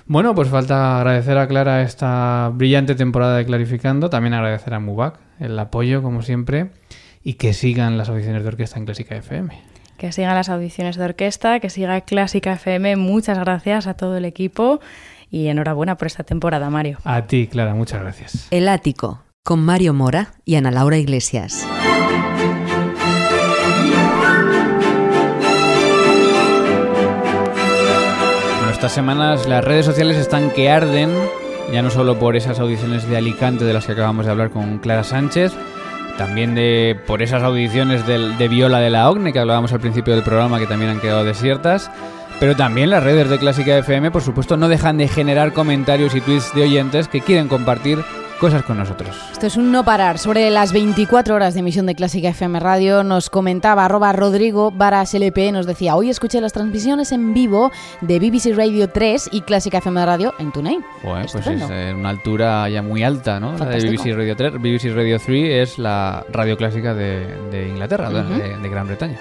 Bueno, 0.07 0.35
pues 0.35 0.49
falta 0.49 0.97
agradecer 0.97 1.37
a 1.37 1.47
Clara 1.47 1.83
esta 1.83 2.51
brillante 2.53 2.95
temporada 2.95 3.37
de 3.37 3.45
Clarificando, 3.45 4.09
también 4.09 4.33
agradecer 4.33 4.73
a 4.73 4.81
Mubak 4.81 5.19
el 5.39 5.57
apoyo 5.57 6.01
como 6.01 6.21
siempre 6.21 6.71
y 7.23 7.35
que 7.35 7.53
sigan 7.53 7.97
las 7.97 8.09
audiciones 8.09 8.43
de 8.43 8.49
orquesta 8.49 8.77
en 8.77 8.85
Clásica 8.85 9.15
FM. 9.15 9.57
Que 9.97 10.11
sigan 10.11 10.35
las 10.35 10.49
audiciones 10.49 10.97
de 10.97 11.05
orquesta, 11.05 11.61
que 11.61 11.69
siga 11.69 12.01
Clásica 12.01 12.51
FM. 12.53 12.97
Muchas 12.97 13.39
gracias 13.39 13.87
a 13.87 13.93
todo 13.93 14.17
el 14.17 14.25
equipo 14.25 14.81
y 15.29 15.47
enhorabuena 15.47 15.95
por 15.95 16.07
esta 16.07 16.25
temporada, 16.25 16.69
Mario. 16.69 16.97
A 17.05 17.25
ti, 17.27 17.47
Clara, 17.47 17.73
muchas 17.73 18.01
gracias. 18.01 18.47
El 18.51 18.67
ático 18.67 19.21
con 19.43 19.59
Mario 19.65 19.93
Mora 19.93 20.33
y 20.45 20.55
Ana 20.55 20.69
Laura 20.69 20.97
Iglesias. 20.97 21.65
Bueno, 28.57 28.71
estas 28.71 28.91
semanas 28.91 29.47
las 29.47 29.63
redes 29.63 29.85
sociales 29.85 30.17
están 30.17 30.51
que 30.51 30.69
arden, 30.69 31.09
ya 31.73 31.81
no 31.81 31.89
solo 31.89 32.19
por 32.19 32.35
esas 32.35 32.59
audiciones 32.59 33.09
de 33.09 33.17
Alicante 33.17 33.65
de 33.65 33.73
las 33.73 33.87
que 33.87 33.93
acabamos 33.93 34.25
de 34.25 34.31
hablar 34.31 34.51
con 34.51 34.77
Clara 34.77 35.03
Sánchez, 35.03 35.53
también 36.19 36.53
de 36.53 36.95
por 37.07 37.23
esas 37.23 37.41
audiciones 37.41 38.05
de 38.05 38.47
Viola 38.47 38.79
de 38.79 38.91
la 38.91 39.09
OCNE 39.09 39.33
que 39.33 39.39
hablábamos 39.39 39.73
al 39.73 39.79
principio 39.79 40.13
del 40.13 40.23
programa 40.23 40.59
que 40.59 40.67
también 40.67 40.91
han 40.91 40.99
quedado 40.99 41.23
desiertas. 41.23 41.89
Pero 42.39 42.55
también 42.55 42.89
las 42.89 43.03
redes 43.03 43.29
de 43.29 43.37
Clásica 43.37 43.77
FM, 43.77 44.09
por 44.09 44.23
supuesto, 44.23 44.57
no 44.57 44.67
dejan 44.67 44.97
de 44.97 45.07
generar 45.07 45.53
comentarios 45.53 46.15
y 46.15 46.21
tweets 46.21 46.55
de 46.55 46.63
oyentes 46.63 47.07
que 47.07 47.21
quieren 47.21 47.47
compartir 47.47 48.03
cosas 48.41 48.63
con 48.63 48.79
nosotros. 48.79 49.15
Esto 49.31 49.45
es 49.45 49.55
un 49.55 49.71
no 49.71 49.85
parar. 49.85 50.17
Sobre 50.17 50.49
las 50.49 50.73
24 50.73 51.35
horas 51.35 51.53
de 51.53 51.59
emisión 51.59 51.85
de 51.85 51.93
Clásica 51.93 52.29
FM 52.29 52.59
Radio 52.59 53.03
nos 53.03 53.29
comentaba 53.29 53.85
arroba 53.85 54.13
Rodrigo 54.13 54.71
Varas 54.71 55.13
LP, 55.13 55.51
nos 55.51 55.67
decía, 55.67 55.95
hoy 55.95 56.09
escuché 56.09 56.41
las 56.41 56.51
transmisiones 56.51 57.11
en 57.11 57.35
vivo 57.35 57.71
de 58.01 58.17
BBC 58.17 58.57
Radio 58.57 58.89
3 58.89 59.29
y 59.31 59.41
Clásica 59.41 59.77
FM 59.77 60.03
Radio 60.07 60.33
en 60.39 60.51
TuneIn. 60.51 60.83
Bueno, 61.03 61.27
pues 61.31 61.45
es 61.45 61.61
eh, 61.69 61.93
una 61.95 62.09
altura 62.09 62.67
ya 62.67 62.81
muy 62.81 63.03
alta, 63.03 63.39
¿no? 63.39 63.55
La 63.55 63.65
de 63.65 63.77
BBC 63.77 64.15
Radio 64.15 64.35
3. 64.35 64.53
BBC 64.53 64.85
Radio 64.95 65.19
3 65.19 65.61
es 65.61 65.77
la 65.77 66.25
radio 66.31 66.57
clásica 66.57 66.95
de, 66.95 67.67
Inglaterra, 67.69 68.09
de 68.09 68.69
Gran 68.69 68.87
Bretaña. 68.87 69.19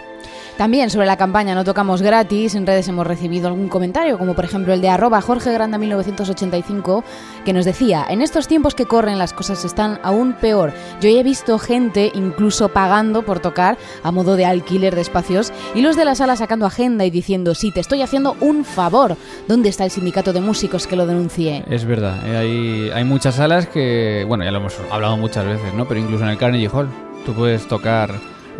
También 0.61 0.91
sobre 0.91 1.07
la 1.07 1.17
campaña 1.17 1.55
No 1.55 1.65
Tocamos 1.65 2.03
Gratis, 2.03 2.55
en 2.55 2.67
redes 2.67 2.87
hemos 2.87 3.07
recibido 3.07 3.49
algún 3.49 3.71
comentario, 3.71 4.19
como 4.19 4.35
por 4.35 4.45
ejemplo 4.45 4.75
el 4.75 4.83
de 4.83 4.91
arroba 4.91 5.23
Jorge 5.23 5.51
Granda 5.55 5.79
1985, 5.79 7.03
que 7.47 7.55
nos 7.55 7.65
decía, 7.65 8.05
en 8.11 8.21
estos 8.21 8.47
tiempos 8.47 8.75
que 8.75 8.85
corren 8.85 9.17
las 9.17 9.33
cosas 9.33 9.65
están 9.65 9.99
aún 10.03 10.35
peor. 10.35 10.75
Yo 11.01 11.09
he 11.09 11.23
visto 11.23 11.59
gente 11.59 12.13
incluso 12.15 12.69
pagando 12.69 13.23
por 13.23 13.41
tocar 13.41 13.79
a 14.03 14.13
modo 14.13 14.37
de 14.37 14.45
alquiler 14.45 14.95
de 14.95 15.01
espacios 15.01 15.51
y 15.75 15.81
los 15.81 15.97
de 15.97 16.05
la 16.05 16.15
sala 16.15 16.37
sacando 16.37 16.67
agenda 16.67 17.07
y 17.07 17.11
diciendo, 17.11 17.55
sí, 17.55 17.73
te 17.73 17.81
estoy 17.81 18.03
haciendo 18.03 18.37
un 18.43 18.67
favor. 18.67 19.17
¿Dónde 19.49 19.71
está 19.71 19.87
el 19.87 19.91
sindicato 19.91 20.35
de 20.35 20.43
músicos 20.43 20.87
que 20.87 20.95
lo 20.95 21.07
denuncie? 21.07 21.65
Es 21.71 21.87
verdad, 21.87 22.19
eh, 22.27 22.37
hay, 22.37 22.91
hay 22.91 23.05
muchas 23.05 23.37
salas 23.37 23.67
que, 23.67 24.27
bueno, 24.29 24.45
ya 24.45 24.51
lo 24.51 24.59
hemos 24.59 24.77
hablado 24.91 25.17
muchas 25.17 25.47
veces, 25.47 25.73
¿no? 25.73 25.89
Pero 25.89 26.01
incluso 26.01 26.25
en 26.25 26.29
el 26.29 26.37
Carnegie 26.37 26.69
Hall, 26.69 26.91
tú 27.25 27.33
puedes 27.33 27.67
tocar 27.67 28.11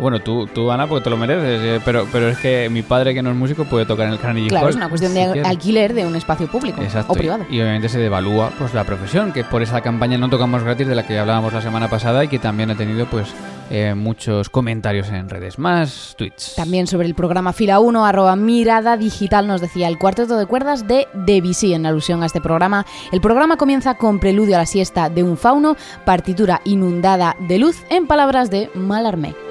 bueno, 0.01 0.19
tú, 0.19 0.47
tú, 0.47 0.71
Ana, 0.71 0.87
porque 0.87 1.03
te 1.03 1.09
lo 1.11 1.17
mereces, 1.17 1.61
eh, 1.61 1.81
pero, 1.85 2.07
pero 2.11 2.29
es 2.29 2.39
que 2.39 2.69
mi 2.71 2.81
padre, 2.81 3.13
que 3.13 3.21
no 3.21 3.29
es 3.29 3.35
músico, 3.35 3.65
puede 3.65 3.85
tocar 3.85 4.07
en 4.07 4.13
el 4.13 4.19
Carnegie 4.19 4.49
Claro, 4.49 4.69
es 4.69 4.75
una 4.75 4.89
cuestión 4.89 5.13
de 5.13 5.43
alquiler 5.43 5.93
de 5.93 6.07
un 6.07 6.15
espacio 6.15 6.47
público 6.47 6.81
o 7.07 7.13
privado. 7.13 7.45
Y, 7.51 7.61
obviamente 7.61 7.87
se 7.87 7.99
devalúa 7.99 8.51
pues 8.57 8.73
la 8.73 8.83
profesión, 8.83 9.31
que 9.31 9.43
por 9.43 9.61
esa 9.61 9.81
campaña 9.81 10.17
No 10.17 10.27
Tocamos 10.27 10.63
Gratis, 10.63 10.87
de 10.87 10.95
la 10.95 11.05
que 11.05 11.19
hablábamos 11.19 11.53
la 11.53 11.61
semana 11.61 11.87
pasada 11.87 12.23
y 12.23 12.29
que 12.29 12.39
también 12.39 12.71
ha 12.71 12.75
tenido 12.75 13.05
pues 13.05 13.27
eh, 13.69 13.93
muchos 13.93 14.49
comentarios 14.49 15.07
en 15.09 15.29
redes. 15.29 15.59
Más 15.59 16.15
tweets. 16.17 16.55
También 16.55 16.87
sobre 16.87 17.07
el 17.07 17.13
programa 17.13 17.53
Fila 17.53 17.79
1, 17.79 18.03
arroba 18.03 18.35
mirada 18.35 18.97
digital, 18.97 19.45
nos 19.45 19.61
decía 19.61 19.87
el 19.87 19.99
cuarteto 19.99 20.35
de 20.35 20.47
cuerdas 20.47 20.87
de 20.87 21.07
Debussy 21.13 21.75
en 21.75 21.85
alusión 21.85 22.23
a 22.23 22.25
este 22.25 22.41
programa. 22.41 22.87
El 23.11 23.21
programa 23.21 23.57
comienza 23.57 23.93
con 23.93 24.19
preludio 24.19 24.55
a 24.55 24.59
la 24.59 24.65
siesta 24.65 25.09
de 25.09 25.21
un 25.21 25.37
fauno, 25.37 25.77
partitura 26.05 26.59
inundada 26.65 27.35
de 27.47 27.59
luz, 27.59 27.83
en 27.91 28.07
palabras 28.07 28.49
de 28.49 28.71
Malarmé. 28.73 29.50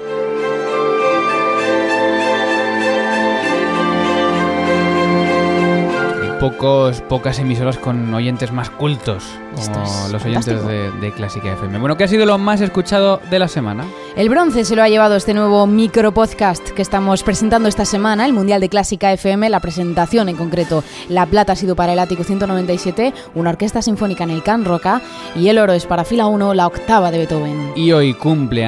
Pocos, 6.41 7.01
pocas 7.01 7.37
emisoras 7.37 7.77
con 7.77 8.11
oyentes 8.15 8.51
más 8.51 8.71
cultos, 8.71 9.23
como 9.71 10.07
los 10.11 10.25
oyentes 10.25 10.65
de, 10.65 11.13
Clásica 11.15 11.53
FM. 11.53 11.77
Bueno, 11.77 11.95
¿qué 11.97 12.05
ha 12.05 12.07
sido 12.07 12.25
lo 12.25 12.39
más 12.39 12.61
escuchado 12.61 13.21
de 13.29 13.37
la 13.37 13.47
semana? 13.47 13.85
El 14.15 14.27
bronce 14.27 14.65
se 14.65 14.75
lo 14.75 14.81
ha 14.81 14.89
llevado 14.89 15.15
este 15.15 15.35
nuevo 15.35 15.67
micro 15.67 16.11
podcast 16.13 16.67
que 16.69 16.81
estamos 16.81 17.21
presentando 17.21 17.69
esta 17.69 17.85
semana, 17.85 18.25
el 18.25 18.33
Mundial 18.33 18.59
de 18.59 18.69
Clásica 18.69 19.13
FM, 19.13 19.49
la 19.49 19.59
presentación 19.59 20.29
en 20.29 20.35
concreto. 20.35 20.83
La 21.09 21.27
plata 21.27 21.53
ha 21.53 21.55
sido 21.55 21.75
para 21.75 21.93
el 21.93 21.99
Ático 21.99 22.23
197, 22.23 23.13
una 23.35 23.51
orquesta 23.51 23.83
sinfónica 23.83 24.23
en 24.23 24.31
el 24.31 24.41
Can 24.41 24.65
Roca, 24.65 24.99
y 25.35 25.47
el 25.49 25.59
oro 25.59 25.73
es 25.73 25.85
para 25.85 26.05
fila 26.05 26.25
1, 26.25 26.55
la 26.55 26.65
octava 26.65 27.11
de 27.11 27.19
Beethoven. 27.19 27.73
Y 27.75 27.91
hoy 27.91 28.15
cumple 28.15 28.65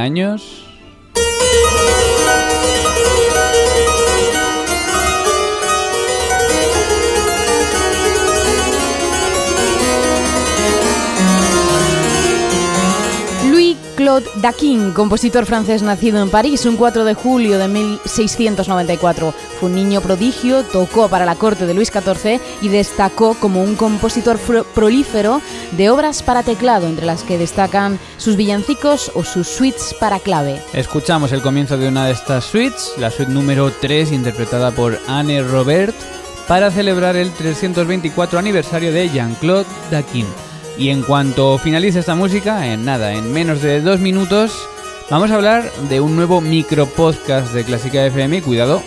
Claude 14.14 14.30
Daquin, 14.36 14.92
compositor 14.92 15.48
francés 15.48 15.82
nacido 15.82 16.22
en 16.22 16.30
París 16.30 16.68
un 16.68 16.78
4 16.78 17.04
de 17.04 17.16
julio 17.16 17.58
de 17.58 17.68
1694. 17.68 19.34
Fue 19.60 19.70
un 19.70 19.76
niño 19.76 20.02
prodigio, 20.02 20.62
tocó 20.62 21.10
para 21.10 21.26
la 21.26 21.36
corte 21.36 21.66
de 21.66 21.74
Luis 21.74 21.92
XIV 21.92 22.40
y 22.62 22.68
destacó 22.68 23.34
como 23.34 23.64
un 23.64 23.76
compositor 23.76 24.38
prolífero 24.76 25.42
de 25.72 25.90
obras 25.90 26.22
para 26.22 26.44
teclado, 26.44 26.86
entre 26.86 27.08
las 27.08 27.24
que 27.24 27.40
destacan 27.40 27.98
sus 28.18 28.36
villancicos 28.36 29.12
o 29.16 29.24
sus 29.24 29.48
suites 29.48 29.96
para 30.00 30.20
clave. 30.20 30.62
Escuchamos 30.74 31.32
el 31.32 31.42
comienzo 31.42 31.76
de 31.80 31.88
una 31.88 32.06
de 32.06 32.12
estas 32.12 32.46
suites, 32.46 32.94
la 33.00 33.10
suite 33.10 33.32
número 33.32 33.72
3, 33.72 34.12
interpretada 34.12 34.70
por 34.70 35.00
Anne 35.08 35.42
Robert, 35.42 35.96
para 36.48 36.70
celebrar 36.70 37.16
el 37.16 37.32
324 37.32 38.38
aniversario 38.38 38.94
de 38.94 39.10
Jean-Claude 39.10 39.66
Daquin. 39.90 40.28
Y 40.78 40.90
en 40.90 41.04
cuanto 41.04 41.58
finalice 41.58 42.00
esta 42.00 42.16
música, 42.16 42.68
en 42.68 42.86
nada, 42.86 43.14
en 43.14 43.32
menos 43.32 43.62
de 43.62 43.82
dos 43.82 44.00
minutos, 44.00 44.68
vamos 45.10 45.30
a 45.32 45.36
hablar 45.36 45.72
de 45.90 46.02
un 46.02 46.16
nuevo 46.16 46.42
micro 46.42 46.88
podcast 46.88 47.54
de 47.54 47.64
Clásica 47.64 48.06
FM. 48.06 48.42
Cuidado, 48.42 48.82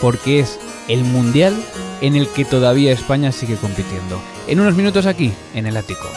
porque 0.00 0.40
es 0.40 0.58
el 0.88 1.04
mundial 1.04 1.54
en 2.00 2.16
el 2.16 2.28
que 2.28 2.44
todavía 2.44 2.92
España 2.92 3.32
sigue 3.32 3.56
compitiendo. 3.56 4.20
En 4.46 4.60
unos 4.60 4.74
minutos 4.74 5.06
aquí, 5.06 5.32
en 5.54 5.66
el 5.66 5.76
ático. 5.76 6.08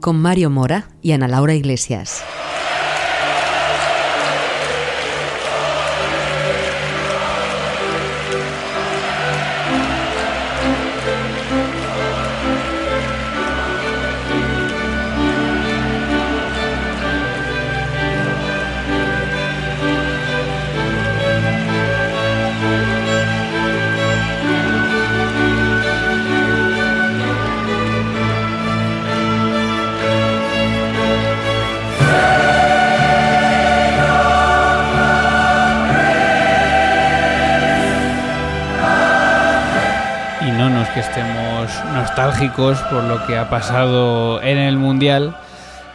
Con 0.00 0.16
Mario 0.16 0.48
Mora 0.48 0.88
y 1.02 1.12
Ana 1.12 1.28
Laura 1.28 1.54
Iglesias. 1.54 2.24
Estemos 40.98 41.70
nostálgicos 41.94 42.78
por 42.90 43.04
lo 43.04 43.24
que 43.26 43.36
ha 43.36 43.48
pasado 43.48 44.42
en 44.42 44.58
el 44.58 44.76
Mundial. 44.76 45.36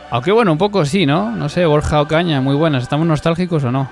Aunque 0.09 0.31
bueno, 0.31 0.51
un 0.51 0.57
poco 0.57 0.85
sí, 0.85 1.05
¿no? 1.05 1.31
No 1.31 1.49
sé, 1.49 1.65
Borja 1.65 2.01
Ocaña, 2.01 2.39
muy 2.39 2.55
buenas. 2.55 2.83
¿Estamos 2.83 3.05
nostálgicos 3.05 3.63
o 3.65 3.71
no? 3.71 3.89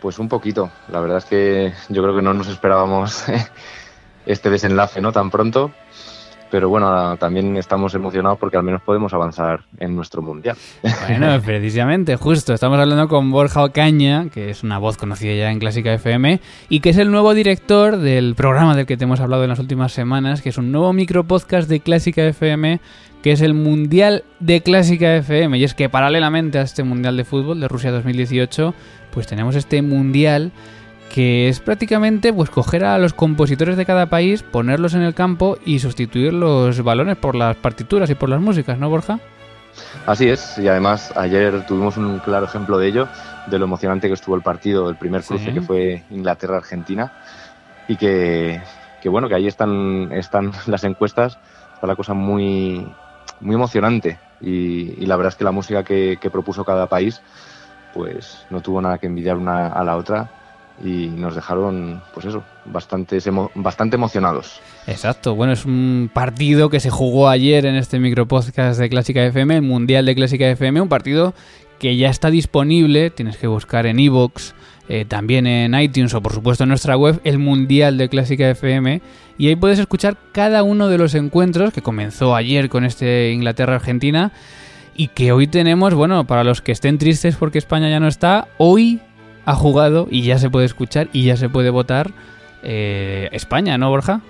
Pues 0.00 0.18
un 0.18 0.28
poquito. 0.28 0.70
La 0.88 1.00
verdad 1.00 1.18
es 1.18 1.24
que 1.26 1.72
yo 1.88 2.02
creo 2.02 2.16
que 2.16 2.22
no 2.22 2.32
nos 2.32 2.48
esperábamos 2.48 3.24
este 4.26 4.48
desenlace, 4.50 5.00
¿no? 5.00 5.12
Tan 5.12 5.30
pronto 5.30 5.72
pero 6.52 6.68
bueno, 6.68 7.16
también 7.16 7.56
estamos 7.56 7.94
emocionados 7.94 8.38
porque 8.38 8.58
al 8.58 8.62
menos 8.62 8.82
podemos 8.82 9.14
avanzar 9.14 9.60
en 9.78 9.96
nuestro 9.96 10.20
mundial. 10.20 10.54
Bueno, 11.08 11.40
precisamente, 11.44 12.16
justo, 12.16 12.52
estamos 12.52 12.78
hablando 12.78 13.08
con 13.08 13.30
Borja 13.30 13.64
Ocaña, 13.64 14.28
que 14.28 14.50
es 14.50 14.62
una 14.62 14.76
voz 14.76 14.98
conocida 14.98 15.32
ya 15.32 15.50
en 15.50 15.58
Clásica 15.58 15.94
FM, 15.94 16.40
y 16.68 16.80
que 16.80 16.90
es 16.90 16.98
el 16.98 17.10
nuevo 17.10 17.32
director 17.32 17.96
del 17.96 18.34
programa 18.34 18.76
del 18.76 18.84
que 18.84 18.98
te 18.98 19.04
hemos 19.04 19.20
hablado 19.20 19.44
en 19.44 19.48
las 19.48 19.60
últimas 19.60 19.92
semanas, 19.92 20.42
que 20.42 20.50
es 20.50 20.58
un 20.58 20.70
nuevo 20.72 20.92
micropodcast 20.92 21.70
de 21.70 21.80
Clásica 21.80 22.22
FM, 22.22 22.80
que 23.22 23.32
es 23.32 23.40
el 23.40 23.54
Mundial 23.54 24.24
de 24.38 24.60
Clásica 24.60 25.16
FM. 25.16 25.56
Y 25.56 25.64
es 25.64 25.72
que 25.72 25.88
paralelamente 25.88 26.58
a 26.58 26.62
este 26.62 26.82
Mundial 26.82 27.16
de 27.16 27.24
Fútbol 27.24 27.60
de 27.60 27.68
Rusia 27.68 27.90
2018, 27.92 28.74
pues 29.10 29.26
tenemos 29.26 29.56
este 29.56 29.80
Mundial 29.80 30.52
que 31.12 31.48
es 31.48 31.60
prácticamente 31.60 32.32
pues 32.32 32.48
coger 32.48 32.86
a 32.86 32.96
los 32.96 33.12
compositores 33.12 33.76
de 33.76 33.84
cada 33.84 34.06
país, 34.06 34.42
ponerlos 34.42 34.94
en 34.94 35.02
el 35.02 35.14
campo 35.14 35.58
y 35.64 35.78
sustituir 35.78 36.32
los 36.32 36.82
balones 36.82 37.18
por 37.18 37.34
las 37.34 37.54
partituras 37.54 38.08
y 38.08 38.14
por 38.14 38.30
las 38.30 38.40
músicas, 38.40 38.78
¿no, 38.78 38.88
Borja? 38.88 39.20
Así 40.06 40.30
es, 40.30 40.56
y 40.56 40.68
además 40.68 41.12
ayer 41.14 41.66
tuvimos 41.66 41.98
un 41.98 42.18
claro 42.20 42.46
ejemplo 42.46 42.78
de 42.78 42.88
ello, 42.88 43.08
de 43.46 43.58
lo 43.58 43.66
emocionante 43.66 44.08
que 44.08 44.14
estuvo 44.14 44.36
el 44.36 44.42
partido, 44.42 44.88
el 44.88 44.96
primer 44.96 45.22
cruce 45.22 45.52
que 45.52 45.60
fue 45.60 46.02
Inglaterra-Argentina, 46.10 47.12
y 47.88 47.96
que, 47.96 48.62
bueno, 49.04 49.28
que 49.28 49.34
ahí 49.34 49.46
están, 49.46 50.10
están 50.12 50.52
las 50.66 50.82
encuestas, 50.84 51.38
está 51.74 51.86
la 51.86 51.96
cosa 51.96 52.14
muy, 52.14 52.90
muy 53.40 53.54
emocionante, 53.54 54.18
y, 54.40 55.04
la 55.04 55.16
verdad 55.16 55.32
es 55.32 55.36
que 55.36 55.44
la 55.44 55.52
música 55.52 55.84
que, 55.84 56.16
que 56.18 56.30
propuso 56.30 56.64
cada 56.64 56.86
país, 56.86 57.20
pues 57.92 58.46
no 58.48 58.62
tuvo 58.62 58.80
nada 58.80 58.96
que 58.96 59.08
envidiar 59.08 59.36
una 59.36 59.66
a 59.66 59.84
la 59.84 59.96
otra, 59.96 60.30
y 60.82 61.06
nos 61.06 61.34
dejaron, 61.34 62.02
pues 62.12 62.26
eso, 62.26 62.42
bastante, 62.64 63.18
bastante 63.54 63.96
emocionados. 63.96 64.60
Exacto, 64.86 65.34
bueno, 65.34 65.52
es 65.52 65.64
un 65.64 66.10
partido 66.12 66.70
que 66.70 66.80
se 66.80 66.90
jugó 66.90 67.28
ayer 67.28 67.66
en 67.66 67.76
este 67.76 68.00
micropodcast 68.00 68.80
de 68.80 68.88
Clásica 68.88 69.24
FM, 69.24 69.56
el 69.56 69.62
Mundial 69.62 70.06
de 70.06 70.14
Clásica 70.14 70.48
FM, 70.50 70.80
un 70.80 70.88
partido 70.88 71.34
que 71.78 71.96
ya 71.96 72.10
está 72.10 72.30
disponible, 72.30 73.10
tienes 73.10 73.36
que 73.36 73.46
buscar 73.46 73.86
en 73.86 73.98
iVoox, 73.98 74.52
eh, 74.88 75.04
también 75.04 75.46
en 75.46 75.74
iTunes 75.74 76.14
o 76.14 76.20
por 76.20 76.32
supuesto 76.32 76.64
en 76.64 76.68
nuestra 76.68 76.96
web, 76.96 77.20
el 77.24 77.38
Mundial 77.38 77.96
de 77.96 78.08
Clásica 78.08 78.50
FM, 78.50 79.00
y 79.38 79.48
ahí 79.48 79.56
puedes 79.56 79.78
escuchar 79.78 80.16
cada 80.32 80.62
uno 80.64 80.88
de 80.88 80.98
los 80.98 81.14
encuentros 81.14 81.72
que 81.72 81.82
comenzó 81.82 82.34
ayer 82.34 82.68
con 82.68 82.84
este 82.84 83.32
Inglaterra-Argentina 83.32 84.32
y 84.94 85.08
que 85.08 85.32
hoy 85.32 85.46
tenemos, 85.46 85.94
bueno, 85.94 86.26
para 86.26 86.44
los 86.44 86.60
que 86.60 86.72
estén 86.72 86.98
tristes 86.98 87.36
porque 87.36 87.58
España 87.58 87.88
ya 87.88 88.00
no 88.00 88.08
está, 88.08 88.48
hoy 88.58 89.00
ha 89.44 89.54
jugado 89.54 90.06
y 90.10 90.22
ya 90.22 90.38
se 90.38 90.50
puede 90.50 90.66
escuchar 90.66 91.08
y 91.12 91.24
ya 91.24 91.36
se 91.36 91.48
puede 91.48 91.70
votar 91.70 92.10
eh, 92.62 93.28
España, 93.32 93.78
¿no, 93.78 93.90
Borja? 93.90 94.20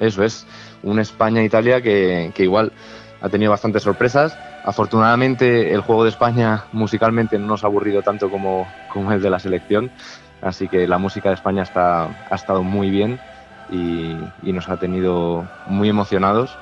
Eso 0.00 0.22
es, 0.22 0.46
un 0.82 0.98
España-Italia 0.98 1.82
que, 1.82 2.32
que, 2.34 2.44
igual 2.44 2.72
ha 3.20 3.28
tenido 3.28 3.50
bastantes 3.50 3.82
sorpresas. 3.82 4.36
Afortunadamente 4.64 5.72
el 5.72 5.80
juego 5.80 6.04
de 6.04 6.10
España 6.10 6.64
musicalmente 6.72 7.38
no 7.38 7.46
nos 7.46 7.64
ha 7.64 7.66
aburrido 7.66 8.02
tanto 8.02 8.30
como, 8.30 8.68
como 8.92 9.12
el 9.12 9.22
de 9.22 9.30
la 9.30 9.38
selección, 9.38 9.90
así 10.42 10.68
que 10.68 10.86
la 10.86 10.98
música 10.98 11.30
de 11.30 11.36
España 11.36 11.62
está, 11.62 12.26
ha 12.30 12.34
estado 12.34 12.62
muy 12.62 12.90
bien 12.90 13.18
y, 13.70 14.16
y 14.42 14.52
nos 14.52 14.68
ha 14.68 14.76
tenido 14.76 15.48
muy 15.66 15.88
emocionados 15.88 16.56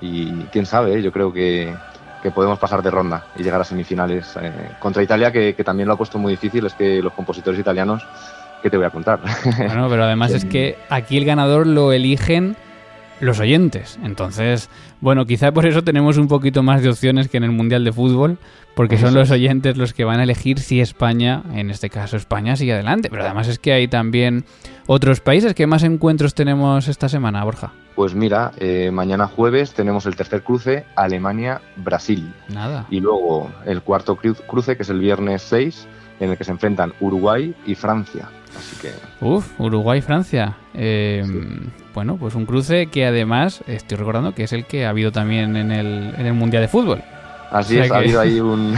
y 0.00 0.30
quién 0.52 0.66
sabe, 0.66 1.00
yo 1.02 1.12
creo 1.12 1.32
que, 1.32 1.74
que 2.22 2.30
podemos 2.30 2.58
pasar 2.58 2.82
de 2.82 2.90
ronda 2.90 3.26
y 3.36 3.42
llegar 3.42 3.60
a 3.60 3.64
semifinales 3.64 4.36
eh, 4.40 4.52
contra 4.78 5.02
Italia, 5.02 5.32
que, 5.32 5.52
también 5.64 5.86
lo 5.86 5.94
ha 5.94 5.96
puesto 5.96 6.18
muy 6.18 6.32
difícil, 6.32 6.66
es 6.66 6.74
que 6.74 7.02
los 7.02 7.12
compositores 7.12 7.58
italianos, 7.60 8.06
¿qué 8.62 8.70
te 8.70 8.76
voy 8.76 8.86
a 8.86 8.90
contar? 8.90 9.20
Bueno, 9.56 9.88
pero 9.88 10.04
además 10.04 10.32
es 10.32 10.44
que 10.44 10.76
aquí 10.88 11.16
el 11.16 11.24
ganador 11.24 11.66
lo 11.66 11.92
eligen 11.92 12.56
los 13.20 13.40
oyentes. 13.40 13.98
Entonces, 14.04 14.70
bueno, 15.00 15.26
quizá 15.26 15.52
por 15.52 15.66
eso 15.66 15.82
tenemos 15.82 16.18
un 16.18 16.28
poquito 16.28 16.62
más 16.62 16.82
de 16.82 16.90
opciones 16.90 17.28
que 17.28 17.36
en 17.36 17.44
el 17.44 17.52
Mundial 17.52 17.84
de 17.84 17.92
Fútbol, 17.92 18.38
porque 18.74 18.96
son 18.96 19.14
los 19.14 19.30
oyentes 19.30 19.76
los 19.76 19.92
que 19.92 20.04
van 20.04 20.20
a 20.20 20.22
elegir 20.22 20.60
si 20.60 20.80
España, 20.80 21.42
en 21.52 21.70
este 21.70 21.90
caso 21.90 22.16
España, 22.16 22.56
sigue 22.56 22.74
adelante. 22.74 23.08
Pero 23.10 23.24
además 23.24 23.48
es 23.48 23.58
que 23.58 23.72
hay 23.72 23.88
también 23.88 24.44
otros 24.88 25.20
países. 25.20 25.54
¿Qué 25.54 25.68
más 25.68 25.84
encuentros 25.84 26.34
tenemos 26.34 26.88
esta 26.88 27.08
semana, 27.08 27.44
Borja? 27.44 27.72
Pues 27.94 28.14
mira, 28.14 28.52
eh, 28.58 28.90
mañana 28.90 29.28
jueves 29.28 29.72
tenemos 29.72 30.06
el 30.06 30.16
tercer 30.16 30.42
cruce, 30.42 30.86
Alemania-Brasil. 30.96 32.32
Nada. 32.48 32.86
Y 32.90 33.00
luego 33.00 33.50
el 33.66 33.82
cuarto 33.82 34.16
cruce, 34.16 34.76
que 34.76 34.82
es 34.82 34.88
el 34.88 34.98
viernes 34.98 35.42
6, 35.42 35.86
en 36.20 36.30
el 36.30 36.36
que 36.36 36.44
se 36.44 36.52
enfrentan 36.52 36.92
Uruguay 37.00 37.54
y 37.66 37.74
Francia. 37.74 38.28
Así 38.56 38.76
que... 38.80 38.92
Uf, 39.24 39.60
Uruguay-Francia. 39.60 40.56
Eh, 40.74 41.24
bueno, 41.94 42.16
pues 42.16 42.34
un 42.34 42.46
cruce 42.46 42.86
que 42.86 43.06
además 43.06 43.62
estoy 43.66 43.98
recordando 43.98 44.34
que 44.34 44.44
es 44.44 44.52
el 44.52 44.64
que 44.64 44.86
ha 44.86 44.90
habido 44.90 45.12
también 45.12 45.56
en 45.56 45.70
el, 45.70 46.14
en 46.16 46.26
el 46.26 46.32
Mundial 46.32 46.62
de 46.62 46.68
Fútbol. 46.68 47.02
Así 47.50 47.78
es, 47.78 47.90
ha 47.90 47.98
habido 47.98 48.20
ahí 48.20 48.40
un... 48.40 48.74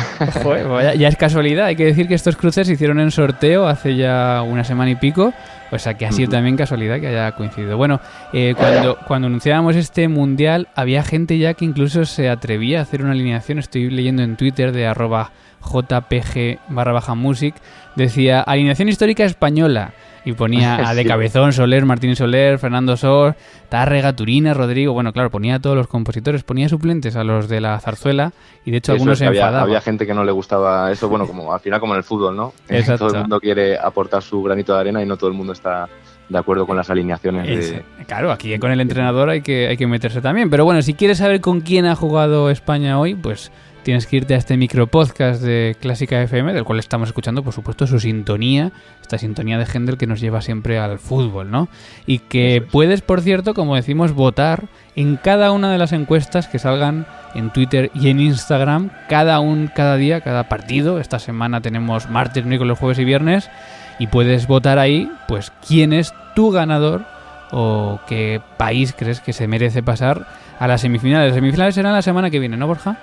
Ya, 0.96 1.08
es 1.08 1.16
casualidad, 1.16 1.66
hay 1.66 1.76
que 1.76 1.84
decir 1.84 2.08
que 2.08 2.14
estos 2.14 2.36
cruces 2.36 2.66
se 2.66 2.74
hicieron 2.74 3.00
en 3.00 3.10
sorteo 3.10 3.66
hace 3.66 3.96
ya 3.96 4.42
una 4.46 4.64
semana 4.64 4.90
y 4.90 4.96
pico, 4.96 5.32
o 5.70 5.78
sea 5.78 5.94
que 5.94 6.06
ha 6.06 6.12
sido 6.12 6.30
también 6.30 6.56
casualidad 6.56 7.00
que 7.00 7.08
haya 7.08 7.32
coincidido. 7.32 7.76
Bueno, 7.76 8.00
eh, 8.32 8.54
cuando, 8.56 8.98
cuando 9.06 9.26
anunciábamos 9.26 9.76
este 9.76 10.08
mundial, 10.08 10.68
había 10.74 11.02
gente 11.02 11.38
ya 11.38 11.54
que 11.54 11.64
incluso 11.64 12.04
se 12.04 12.28
atrevía 12.28 12.80
a 12.80 12.82
hacer 12.82 13.02
una 13.02 13.12
alineación, 13.12 13.58
estoy 13.58 13.90
leyendo 13.90 14.22
en 14.22 14.36
Twitter 14.36 14.72
de 14.72 14.86
arroba 14.86 15.32
jpg 15.60 16.58
barra 16.68 16.92
baja 16.92 17.14
music, 17.14 17.54
decía 17.96 18.40
alineación 18.40 18.88
histórica 18.88 19.24
española 19.24 19.92
y 20.24 20.32
ponía 20.32 20.76
a 20.88 20.94
De 20.94 21.04
Cabezón, 21.04 21.52
Soler, 21.52 21.84
Martín 21.84 22.16
Soler, 22.16 22.58
Fernando 22.58 22.96
Sor, 22.96 23.36
Tárrega, 23.68 24.14
Turina, 24.14 24.54
Rodrigo, 24.54 24.92
bueno, 24.92 25.12
claro, 25.12 25.30
ponía 25.30 25.56
a 25.56 25.58
todos 25.60 25.76
los 25.76 25.86
compositores, 25.86 26.42
ponía 26.42 26.68
suplentes 26.68 27.16
a 27.16 27.24
los 27.24 27.48
de 27.48 27.60
la 27.60 27.78
zarzuela 27.80 28.32
y 28.64 28.70
de 28.70 28.78
hecho 28.78 28.92
algunos 28.92 29.18
se 29.18 29.26
enfadaban. 29.26 29.62
Había 29.62 29.80
gente 29.80 30.06
que 30.06 30.14
no 30.14 30.24
le 30.24 30.32
gustaba 30.32 30.90
eso, 30.90 31.08
bueno, 31.08 31.26
como 31.26 31.52
al 31.52 31.60
final 31.60 31.80
como 31.80 31.94
en 31.94 31.98
el 31.98 32.04
fútbol, 32.04 32.36
¿no? 32.36 32.52
Exacto. 32.68 33.06
Todo 33.06 33.16
el 33.16 33.20
mundo 33.22 33.40
quiere 33.40 33.78
aportar 33.78 34.22
su 34.22 34.42
granito 34.42 34.74
de 34.74 34.80
arena 34.80 35.02
y 35.02 35.06
no 35.06 35.16
todo 35.16 35.30
el 35.30 35.36
mundo 35.36 35.52
está 35.52 35.88
de 36.30 36.38
acuerdo 36.38 36.66
con 36.66 36.76
las 36.76 36.88
alineaciones. 36.88 37.46
De... 37.46 37.84
Claro, 38.06 38.30
aquí 38.30 38.56
con 38.58 38.70
el 38.70 38.80
entrenador 38.80 39.28
hay 39.30 39.42
que, 39.42 39.66
hay 39.66 39.76
que 39.76 39.86
meterse 39.86 40.20
también. 40.20 40.48
Pero 40.48 40.64
bueno, 40.64 40.80
si 40.80 40.94
quieres 40.94 41.18
saber 41.18 41.40
con 41.40 41.60
quién 41.60 41.86
ha 41.86 41.96
jugado 41.96 42.50
España 42.50 42.98
hoy, 42.98 43.14
pues 43.14 43.50
tienes 43.82 44.06
que 44.06 44.16
irte 44.16 44.34
a 44.34 44.36
este 44.36 44.56
micro 44.56 44.86
podcast 44.86 45.42
de 45.42 45.76
Clásica 45.80 46.20
FM, 46.22 46.52
del 46.52 46.64
cual 46.64 46.78
estamos 46.78 47.08
escuchando, 47.08 47.42
por 47.42 47.52
supuesto, 47.52 47.86
su 47.86 47.98
sintonía, 48.00 48.72
esta 49.00 49.18
sintonía 49.18 49.58
de 49.58 49.66
Händel 49.66 49.96
que 49.96 50.06
nos 50.06 50.20
lleva 50.20 50.40
siempre 50.40 50.78
al 50.78 50.98
fútbol, 50.98 51.50
¿no? 51.50 51.68
Y 52.06 52.18
que 52.18 52.64
puedes, 52.70 53.02
por 53.02 53.20
cierto, 53.20 53.54
como 53.54 53.76
decimos, 53.76 54.12
votar 54.12 54.68
en 54.96 55.16
cada 55.16 55.52
una 55.52 55.72
de 55.72 55.78
las 55.78 55.92
encuestas 55.92 56.48
que 56.48 56.58
salgan 56.58 57.06
en 57.34 57.50
Twitter 57.50 57.90
y 57.94 58.08
en 58.10 58.20
Instagram, 58.20 58.90
cada 59.08 59.40
un, 59.40 59.68
cada 59.68 59.96
día, 59.96 60.20
cada 60.20 60.48
partido. 60.48 61.00
Esta 61.00 61.18
semana 61.18 61.60
tenemos 61.60 62.10
martes, 62.10 62.44
miércoles, 62.44 62.78
jueves 62.78 62.98
y 62.98 63.04
viernes, 63.04 63.50
y 63.98 64.06
puedes 64.06 64.46
votar 64.46 64.78
ahí, 64.78 65.10
pues, 65.28 65.52
quién 65.66 65.92
es 65.92 66.12
tu 66.34 66.50
ganador 66.50 67.04
o 67.50 68.00
qué 68.06 68.40
país 68.56 68.94
crees 68.96 69.20
que 69.20 69.32
se 69.32 69.48
merece 69.48 69.82
pasar 69.82 70.26
a 70.58 70.66
las 70.68 70.82
semifinales. 70.82 71.28
Las 71.28 71.36
semifinales 71.36 71.74
serán 71.74 71.92
la 71.92 72.02
semana 72.02 72.30
que 72.30 72.38
viene, 72.38 72.56
¿no, 72.56 72.66
Borja? 72.66 72.98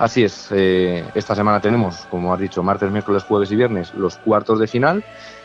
Así 0.00 0.24
es, 0.24 0.48
eh, 0.50 1.04
esta 1.14 1.34
semana 1.34 1.60
tenemos, 1.60 2.06
como 2.06 2.32
has 2.32 2.40
dicho, 2.40 2.62
martes, 2.62 2.90
miércoles, 2.90 3.22
jueves 3.22 3.52
y 3.52 3.56
viernes 3.56 3.92
los 3.92 4.16
cuartos 4.16 4.58
de 4.58 4.66
final 4.66 5.04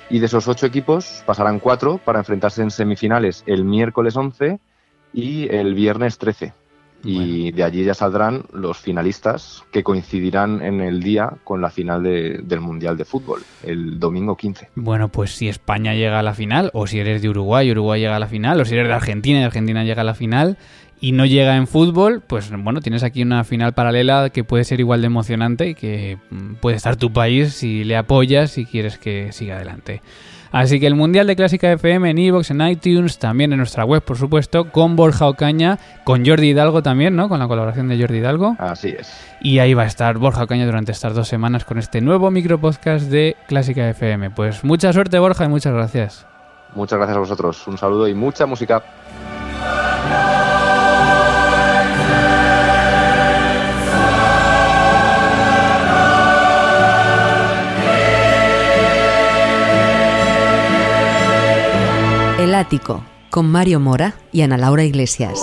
y 0.09 0.19
de 0.19 0.27
esos 0.27 0.47
ocho 0.47 0.65
equipos 0.65 1.23
pasarán 1.25 1.59
cuatro 1.59 1.97
para 1.97 2.19
enfrentarse 2.19 2.61
en 2.61 2.71
semifinales 2.71 3.43
el 3.47 3.65
miércoles 3.65 4.15
11 4.15 4.61
y 5.11 5.53
el 5.53 5.73
viernes 5.73 6.17
13. 6.17 6.53
Y 7.05 7.51
de 7.51 7.63
allí 7.63 7.83
ya 7.83 7.93
saldrán 7.93 8.43
los 8.51 8.77
finalistas 8.77 9.63
que 9.71 9.83
coincidirán 9.83 10.61
en 10.61 10.81
el 10.81 11.03
día 11.03 11.33
con 11.43 11.61
la 11.61 11.69
final 11.69 12.03
del 12.03 12.59
Mundial 12.61 12.97
de 12.97 13.05
Fútbol, 13.05 13.41
el 13.63 13.99
domingo 13.99 14.35
15. 14.35 14.69
Bueno, 14.75 15.09
pues 15.09 15.31
si 15.31 15.47
España 15.47 15.93
llega 15.93 16.19
a 16.19 16.23
la 16.23 16.33
final, 16.33 16.71
o 16.73 16.87
si 16.87 16.99
eres 16.99 17.21
de 17.21 17.29
Uruguay, 17.29 17.69
Uruguay 17.71 18.01
llega 18.01 18.15
a 18.15 18.19
la 18.19 18.27
final, 18.27 18.59
o 18.59 18.65
si 18.65 18.73
eres 18.73 18.87
de 18.87 18.93
Argentina 18.93 19.39
y 19.39 19.43
Argentina 19.43 19.83
llega 19.83 20.01
a 20.01 20.05
la 20.05 20.15
final, 20.15 20.57
y 20.99 21.11
no 21.11 21.25
llega 21.25 21.55
en 21.57 21.67
fútbol, 21.67 22.23
pues 22.25 22.49
bueno, 22.57 22.81
tienes 22.81 23.03
aquí 23.03 23.21
una 23.21 23.43
final 23.43 23.73
paralela 23.73 24.29
que 24.29 24.43
puede 24.43 24.63
ser 24.63 24.79
igual 24.79 25.01
de 25.01 25.07
emocionante 25.07 25.69
y 25.69 25.75
que 25.75 26.17
mm, 26.29 26.55
puede 26.55 26.77
estar 26.77 26.95
tu 26.95 27.11
país 27.11 27.53
si 27.53 27.83
le 27.83 27.97
apoyas 27.97 28.57
y 28.57 28.65
quieres 28.65 28.97
que 28.97 29.31
siga 29.31 29.55
adelante. 29.55 30.01
Así 30.55 30.79
que 30.79 30.87
el 30.87 30.95
Mundial 30.95 31.27
de 31.27 31.35
Clásica 31.35 31.69
FM 31.69 32.11
en 32.11 32.17
Evox, 32.17 32.49
en 32.49 32.61
iTunes, 32.65 33.19
también 33.19 33.51
en 33.51 33.57
nuestra 33.57 33.83
web, 33.83 34.01
por 34.01 34.17
supuesto, 34.17 34.71
con 34.71 34.95
Borja 34.95 35.27
Ocaña, 35.27 35.79
con 36.05 36.25
Jordi 36.25 36.51
Hidalgo 36.51 36.81
también, 36.81 37.13
¿no? 37.17 37.27
Con 37.27 37.39
la 37.39 37.47
colaboración 37.49 37.89
de 37.89 37.99
Jordi 37.99 38.19
Hidalgo. 38.19 38.55
Así 38.57 38.95
es. 38.97 39.13
Y 39.41 39.59
ahí 39.59 39.73
va 39.73 39.83
a 39.83 39.85
estar 39.85 40.17
Borja 40.17 40.43
Ocaña 40.43 40.65
durante 40.65 40.93
estas 40.93 41.13
dos 41.13 41.27
semanas 41.27 41.65
con 41.65 41.77
este 41.77 41.99
nuevo 41.99 42.31
micropodcast 42.31 43.09
de 43.09 43.35
Clásica 43.47 43.89
FM. 43.89 44.29
Pues 44.29 44.63
mucha 44.63 44.93
suerte, 44.93 45.19
Borja, 45.19 45.43
y 45.43 45.49
muchas 45.49 45.73
gracias. 45.73 46.25
Muchas 46.73 46.99
gracias 46.99 47.17
a 47.17 47.19
vosotros. 47.19 47.67
Un 47.67 47.77
saludo 47.77 48.07
y 48.07 48.13
mucha 48.13 48.45
música. 48.45 48.81
Con 63.30 63.51
Mario 63.51 63.80
Mora 63.80 64.15
y 64.32 64.41
Ana 64.41 64.58
Laura 64.58 64.84
Iglesias. 64.84 65.39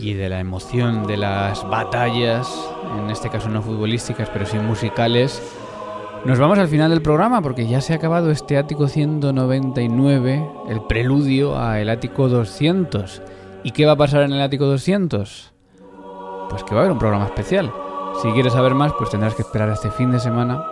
Y 0.00 0.14
de 0.14 0.28
la 0.28 0.40
emoción 0.40 1.06
de 1.06 1.16
las 1.16 1.68
batallas, 1.68 2.52
en 2.98 3.10
este 3.10 3.30
caso 3.30 3.48
no 3.48 3.62
futbolísticas, 3.62 4.28
pero 4.28 4.44
sí 4.44 4.58
musicales, 4.58 5.40
nos 6.24 6.38
vamos 6.38 6.58
al 6.58 6.68
final 6.68 6.90
del 6.90 7.00
programa 7.00 7.40
porque 7.40 7.66
ya 7.66 7.80
se 7.80 7.92
ha 7.92 7.96
acabado 7.96 8.30
este 8.30 8.58
ático 8.58 8.88
199, 8.88 10.50
el 10.68 10.82
preludio 10.82 11.58
a 11.58 11.80
el 11.80 11.88
ático 11.88 12.28
200. 12.28 13.22
¿Y 13.62 13.70
qué 13.70 13.86
va 13.86 13.92
a 13.92 13.96
pasar 13.96 14.22
en 14.22 14.32
el 14.32 14.42
ático 14.42 14.66
200? 14.66 15.52
Pues 16.50 16.64
que 16.64 16.74
va 16.74 16.80
a 16.80 16.84
haber 16.84 16.92
un 16.92 16.98
programa 16.98 17.24
especial. 17.24 17.72
Si 18.20 18.30
quieres 18.32 18.52
saber 18.52 18.74
más, 18.74 18.92
pues 18.98 19.10
tendrás 19.10 19.34
que 19.34 19.42
esperar 19.42 19.70
este 19.70 19.90
fin 19.90 20.10
de 20.10 20.20
semana 20.20 20.62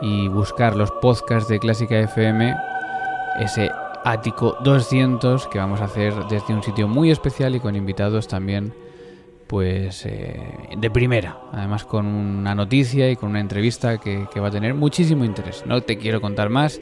y 0.00 0.28
buscar 0.28 0.74
los 0.74 0.90
podcasts 0.90 1.48
de 1.48 1.58
Clásica 1.58 1.98
FM, 1.98 2.56
ese 3.40 3.70
ático 4.04 4.56
200 4.62 5.48
que 5.48 5.58
vamos 5.58 5.80
a 5.82 5.84
hacer 5.84 6.14
desde 6.30 6.54
un 6.54 6.62
sitio 6.62 6.88
muy 6.88 7.10
especial 7.10 7.54
y 7.54 7.60
con 7.60 7.76
invitados 7.76 8.26
también 8.26 8.72
pues 9.48 10.04
eh, 10.06 10.40
de 10.76 10.90
primera, 10.90 11.38
además 11.52 11.84
con 11.84 12.06
una 12.06 12.54
noticia 12.54 13.10
y 13.10 13.16
con 13.16 13.30
una 13.30 13.40
entrevista 13.40 13.98
que, 13.98 14.26
que, 14.32 14.40
va 14.40 14.48
a 14.48 14.50
tener 14.50 14.74
muchísimo 14.74 15.24
interés. 15.24 15.64
No 15.66 15.80
te 15.80 15.96
quiero 15.96 16.20
contar 16.20 16.50
más 16.50 16.80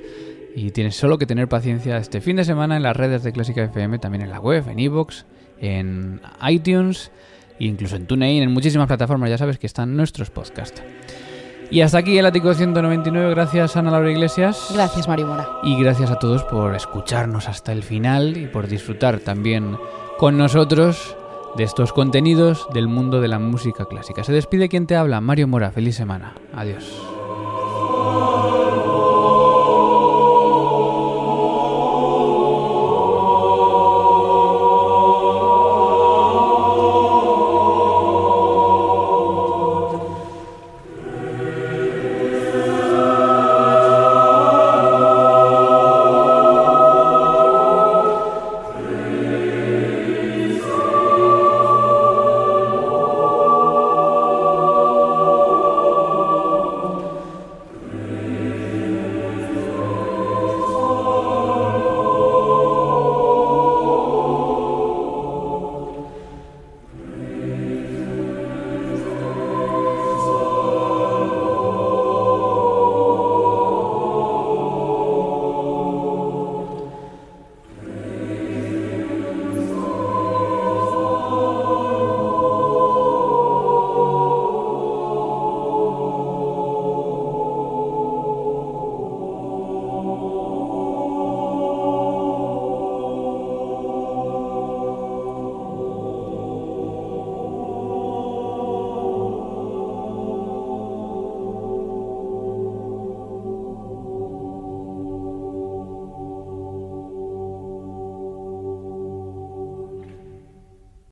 y 0.54 0.72
tienes 0.72 0.96
solo 0.96 1.16
que 1.16 1.26
tener 1.26 1.48
paciencia 1.48 1.96
este 1.96 2.20
fin 2.20 2.36
de 2.36 2.44
semana 2.44 2.76
en 2.76 2.82
las 2.82 2.96
redes 2.96 3.22
de 3.22 3.32
Clásica 3.32 3.62
FM, 3.62 3.98
también 3.98 4.22
en 4.22 4.30
la 4.30 4.40
web, 4.40 4.68
en 4.68 4.80
iVoox, 4.80 5.24
en 5.60 6.20
iTunes 6.46 7.12
e 7.58 7.66
incluso 7.66 7.96
en 7.96 8.06
TuneIn, 8.06 8.42
en 8.42 8.52
muchísimas 8.52 8.88
plataformas, 8.88 9.30
ya 9.30 9.38
sabes 9.38 9.58
que 9.58 9.66
están 9.66 9.96
nuestros 9.96 10.30
podcasts. 10.30 10.82
Y 11.70 11.80
hasta 11.80 11.98
aquí 11.98 12.16
el 12.16 12.26
ático 12.26 12.54
199, 12.54 13.30
gracias 13.30 13.76
Ana 13.76 13.90
Laura 13.90 14.10
Iglesias. 14.10 14.70
Gracias 14.72 15.08
Mario 15.08 15.26
Mora. 15.26 15.48
Y 15.62 15.80
gracias 15.80 16.10
a 16.10 16.18
todos 16.18 16.44
por 16.44 16.74
escucharnos 16.74 17.48
hasta 17.48 17.72
el 17.72 17.82
final 17.82 18.36
y 18.36 18.46
por 18.46 18.68
disfrutar 18.68 19.18
también 19.18 19.76
con 20.16 20.38
nosotros 20.38 21.16
de 21.56 21.64
estos 21.64 21.92
contenidos 21.92 22.66
del 22.72 22.86
mundo 22.88 23.20
de 23.20 23.28
la 23.28 23.38
música 23.38 23.86
clásica. 23.86 24.24
Se 24.24 24.32
despide 24.32 24.68
quien 24.68 24.86
te 24.86 24.96
habla, 24.96 25.20
Mario 25.20 25.48
Mora. 25.48 25.70
Feliz 25.70 25.96
semana. 25.96 26.34
Adiós. 26.54 27.15